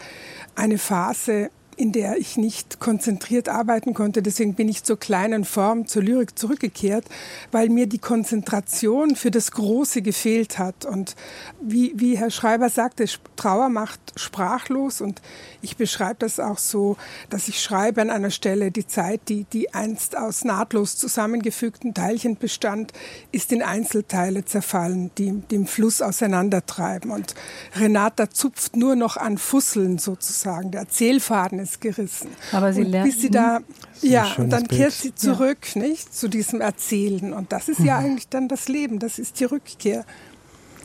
eine 0.55 0.77
Phase, 0.77 1.49
in 1.77 1.91
der 1.91 2.17
ich 2.17 2.37
nicht 2.37 2.79
konzentriert 2.79 3.49
arbeiten 3.49 3.93
konnte. 3.93 4.21
Deswegen 4.21 4.53
bin 4.53 4.69
ich 4.69 4.83
zur 4.83 4.99
kleinen 4.99 5.45
Form, 5.45 5.87
zur 5.87 6.03
Lyrik 6.03 6.37
zurückgekehrt, 6.37 7.05
weil 7.51 7.69
mir 7.69 7.87
die 7.87 7.99
Konzentration 7.99 9.15
für 9.15 9.31
das 9.31 9.51
Große 9.51 10.01
gefehlt 10.01 10.59
hat. 10.59 10.85
Und 10.85 11.15
wie, 11.61 11.93
wie 11.95 12.17
Herr 12.17 12.31
Schreiber 12.31 12.69
sagte, 12.69 13.05
Trauer 13.35 13.69
macht 13.69 13.99
sprachlos 14.15 15.01
und 15.01 15.21
ich 15.61 15.77
beschreibe 15.77 16.17
das 16.19 16.39
auch 16.39 16.57
so, 16.57 16.97
dass 17.29 17.47
ich 17.47 17.61
schreibe 17.61 18.01
an 18.01 18.09
einer 18.09 18.29
Stelle, 18.29 18.71
die 18.71 18.87
Zeit, 18.87 19.21
die, 19.29 19.45
die 19.45 19.73
einst 19.73 20.17
aus 20.17 20.43
nahtlos 20.43 20.97
zusammengefügten 20.97 21.93
Teilchen 21.93 22.37
bestand, 22.37 22.93
ist 23.31 23.51
in 23.51 23.61
Einzelteile 23.61 24.45
zerfallen, 24.45 25.11
die, 25.17 25.41
im 25.51 25.67
Fluss 25.67 26.01
auseinandertreiben. 26.01 27.11
Und 27.11 27.35
Renata 27.75 28.29
zupft 28.29 28.75
nur 28.75 28.95
noch 28.95 29.17
an 29.17 29.37
Fusseln 29.37 29.97
sozusagen. 29.97 30.71
Der 30.71 30.81
Erzählfaden 30.81 31.59
ist 31.63 31.81
gerissen. 31.81 32.29
Aber 32.51 32.73
sie 32.73 32.83
lernt. 32.83 33.09
Bis 33.09 33.21
sie 33.21 33.29
da, 33.29 33.59
ja, 34.01 34.31
und 34.37 34.49
dann 34.49 34.63
Bild. 34.63 34.81
kehrt 34.81 34.93
sie 34.93 35.15
zurück, 35.15 35.75
ja. 35.75 35.81
nicht, 35.81 36.13
zu 36.13 36.27
diesem 36.27 36.61
Erzählen. 36.61 37.33
Und 37.33 37.51
das 37.51 37.69
ist 37.69 37.79
ja 37.79 37.99
mhm. 37.99 38.05
eigentlich 38.05 38.29
dann 38.29 38.47
das 38.47 38.67
Leben, 38.67 38.99
das 38.99 39.19
ist 39.19 39.39
die 39.39 39.45
Rückkehr. 39.45 40.05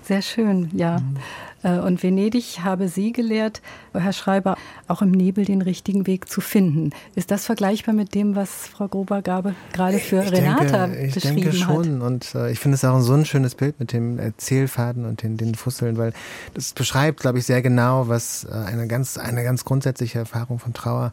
Sehr 0.05 0.23
schön, 0.23 0.71
ja. 0.73 0.99
Mhm. 0.99 1.17
Äh, 1.63 1.79
und 1.79 2.03
Venedig 2.03 2.61
habe 2.63 2.89
Sie 2.89 3.13
gelehrt, 3.13 3.63
Herr 3.93 4.13
Schreiber, 4.13 4.57
auch 4.87 5.03
im 5.03 5.11
Nebel 5.11 5.45
den 5.45 5.63
richtigen 5.63 6.07
Weg 6.07 6.29
zu 6.29 6.41
finden. 6.41 6.91
Ist 7.15 7.31
das 7.31 7.47
vergleichbar 7.47 7.95
mit 7.95 8.15
dem, 8.15 8.37
was 8.37 8.69
Frau 8.69 8.89
Grobergabe 8.89 9.55
gerade 9.73 9.99
für 9.99 10.23
ich 10.23 10.33
Renata 10.33 10.87
denke, 10.87 11.07
ich 11.07 11.15
beschrieben 11.15 11.37
denke 11.37 11.53
schon. 11.53 11.97
Hat? 11.97 12.03
Und 12.03 12.35
äh, 12.35 12.51
ich 12.51 12.59
finde 12.59 12.77
es 12.77 12.85
auch 12.85 13.01
so 13.01 13.15
ein 13.15 13.25
schönes 13.25 13.55
Bild 13.55 13.81
mit 13.81 13.93
dem 13.93 14.19
Erzählfaden 14.19 15.05
und 15.05 15.23
den, 15.23 15.37
den 15.37 15.55
Fusseln, 15.55 15.97
weil 15.97 16.13
das 16.55 16.73
beschreibt, 16.73 17.21
glaube 17.21 17.39
ich, 17.39 17.47
sehr 17.47 17.63
genau, 17.63 18.09
was 18.09 18.45
äh, 18.45 18.53
eine 18.53 18.87
ganz, 18.87 19.19
eine 19.19 19.43
ganz 19.43 19.65
grundsätzliche 19.65 20.21
Erfahrung 20.21 20.59
von 20.59 20.73
Trauer. 20.73 21.13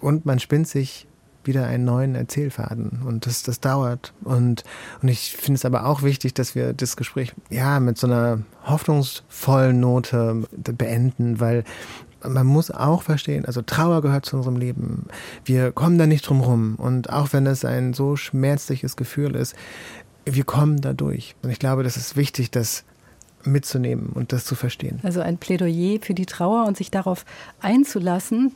Und 0.00 0.26
man 0.26 0.38
spinnt 0.38 0.68
sich 0.68 1.06
wieder 1.44 1.66
einen 1.66 1.84
neuen 1.84 2.14
Erzählfaden 2.14 3.02
und 3.04 3.26
das, 3.26 3.42
das 3.42 3.60
dauert. 3.60 4.12
Und, 4.22 4.64
und 5.02 5.08
ich 5.08 5.36
finde 5.36 5.56
es 5.56 5.64
aber 5.64 5.86
auch 5.86 6.02
wichtig, 6.02 6.34
dass 6.34 6.54
wir 6.54 6.72
das 6.72 6.96
Gespräch 6.96 7.32
ja 7.50 7.80
mit 7.80 7.98
so 7.98 8.06
einer 8.06 8.40
hoffnungsvollen 8.64 9.80
Note 9.80 10.44
beenden, 10.56 11.40
weil 11.40 11.64
man 12.26 12.46
muss 12.46 12.70
auch 12.70 13.02
verstehen, 13.02 13.44
also 13.44 13.62
Trauer 13.62 14.02
gehört 14.02 14.26
zu 14.26 14.36
unserem 14.36 14.56
Leben. 14.56 15.06
Wir 15.44 15.72
kommen 15.72 15.98
da 15.98 16.06
nicht 16.06 16.28
drum 16.28 16.40
rum. 16.40 16.74
Und 16.76 17.10
auch 17.10 17.32
wenn 17.32 17.46
es 17.46 17.64
ein 17.64 17.94
so 17.94 18.16
schmerzliches 18.16 18.96
Gefühl 18.96 19.34
ist, 19.34 19.54
wir 20.26 20.44
kommen 20.44 20.80
da 20.80 20.92
durch. 20.92 21.34
Und 21.42 21.50
ich 21.50 21.58
glaube, 21.58 21.82
das 21.82 21.96
ist 21.96 22.16
wichtig, 22.16 22.50
das 22.50 22.84
mitzunehmen 23.44 24.10
und 24.10 24.32
das 24.32 24.44
zu 24.44 24.54
verstehen. 24.54 25.00
Also 25.02 25.20
ein 25.20 25.38
Plädoyer 25.38 25.98
für 26.02 26.12
die 26.12 26.26
Trauer 26.26 26.66
und 26.66 26.76
sich 26.76 26.90
darauf 26.90 27.24
einzulassen, 27.60 28.54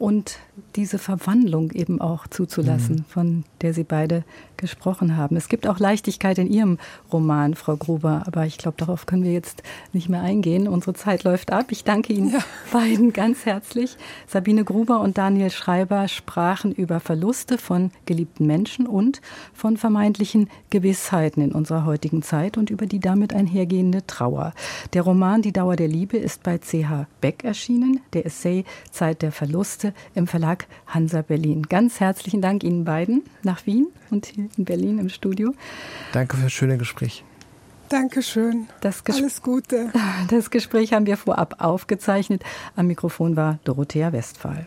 und 0.00 0.38
diese 0.76 0.98
Verwandlung 0.98 1.72
eben 1.72 2.00
auch 2.00 2.26
zuzulassen, 2.26 2.96
mhm. 2.96 3.04
von 3.04 3.44
der 3.60 3.74
Sie 3.74 3.84
beide 3.84 4.24
gesprochen 4.60 5.16
haben. 5.16 5.36
Es 5.36 5.48
gibt 5.48 5.66
auch 5.66 5.80
Leichtigkeit 5.80 6.38
in 6.38 6.46
Ihrem 6.46 6.78
Roman, 7.12 7.54
Frau 7.54 7.76
Gruber, 7.76 8.22
aber 8.26 8.46
ich 8.46 8.58
glaube, 8.58 8.76
darauf 8.76 9.06
können 9.06 9.24
wir 9.24 9.32
jetzt 9.32 9.62
nicht 9.92 10.08
mehr 10.08 10.22
eingehen. 10.22 10.68
Unsere 10.68 10.94
Zeit 10.94 11.24
läuft 11.24 11.52
ab. 11.52 11.66
Ich 11.70 11.82
danke 11.82 12.12
Ihnen 12.12 12.32
ja. 12.32 12.38
beiden 12.72 13.12
ganz 13.12 13.46
herzlich. 13.46 13.96
Sabine 14.28 14.64
Gruber 14.64 15.00
und 15.00 15.18
Daniel 15.18 15.50
Schreiber 15.50 16.06
sprachen 16.06 16.72
über 16.72 17.00
Verluste 17.00 17.58
von 17.58 17.90
geliebten 18.06 18.46
Menschen 18.46 18.86
und 18.86 19.20
von 19.54 19.76
vermeintlichen 19.76 20.48
Gewissheiten 20.68 21.42
in 21.42 21.52
unserer 21.52 21.84
heutigen 21.84 22.22
Zeit 22.22 22.58
und 22.58 22.70
über 22.70 22.86
die 22.86 23.00
damit 23.00 23.32
einhergehende 23.32 24.06
Trauer. 24.06 24.52
Der 24.92 25.02
Roman 25.02 25.42
Die 25.42 25.52
Dauer 25.52 25.76
der 25.76 25.88
Liebe 25.88 26.18
ist 26.18 26.42
bei 26.42 26.58
CH 26.58 27.06
Beck 27.20 27.44
erschienen, 27.44 28.00
der 28.12 28.26
Essay 28.26 28.64
Zeit 28.90 29.22
der 29.22 29.32
Verluste 29.32 29.94
im 30.14 30.26
Verlag 30.26 30.66
Hansa 30.86 31.22
Berlin. 31.22 31.62
Ganz 31.62 31.98
herzlichen 31.98 32.42
Dank 32.42 32.62
Ihnen 32.62 32.84
beiden 32.84 33.22
nach 33.42 33.64
Wien 33.66 33.88
und 34.10 34.26
hier 34.26 34.48
in 34.56 34.64
Berlin 34.64 34.98
im 34.98 35.08
Studio. 35.08 35.54
Danke 36.12 36.36
für 36.36 36.44
das 36.44 36.52
schöne 36.52 36.78
Gespräch. 36.78 37.24
Dankeschön. 37.88 38.68
Das 38.80 39.02
Alles 39.06 39.42
Gute. 39.42 39.90
Das 40.30 40.50
Gespräch 40.50 40.92
haben 40.92 41.06
wir 41.06 41.16
vorab 41.16 41.56
aufgezeichnet. 41.58 42.44
Am 42.76 42.86
Mikrofon 42.86 43.36
war 43.36 43.58
Dorothea 43.64 44.12
Westphal. 44.12 44.66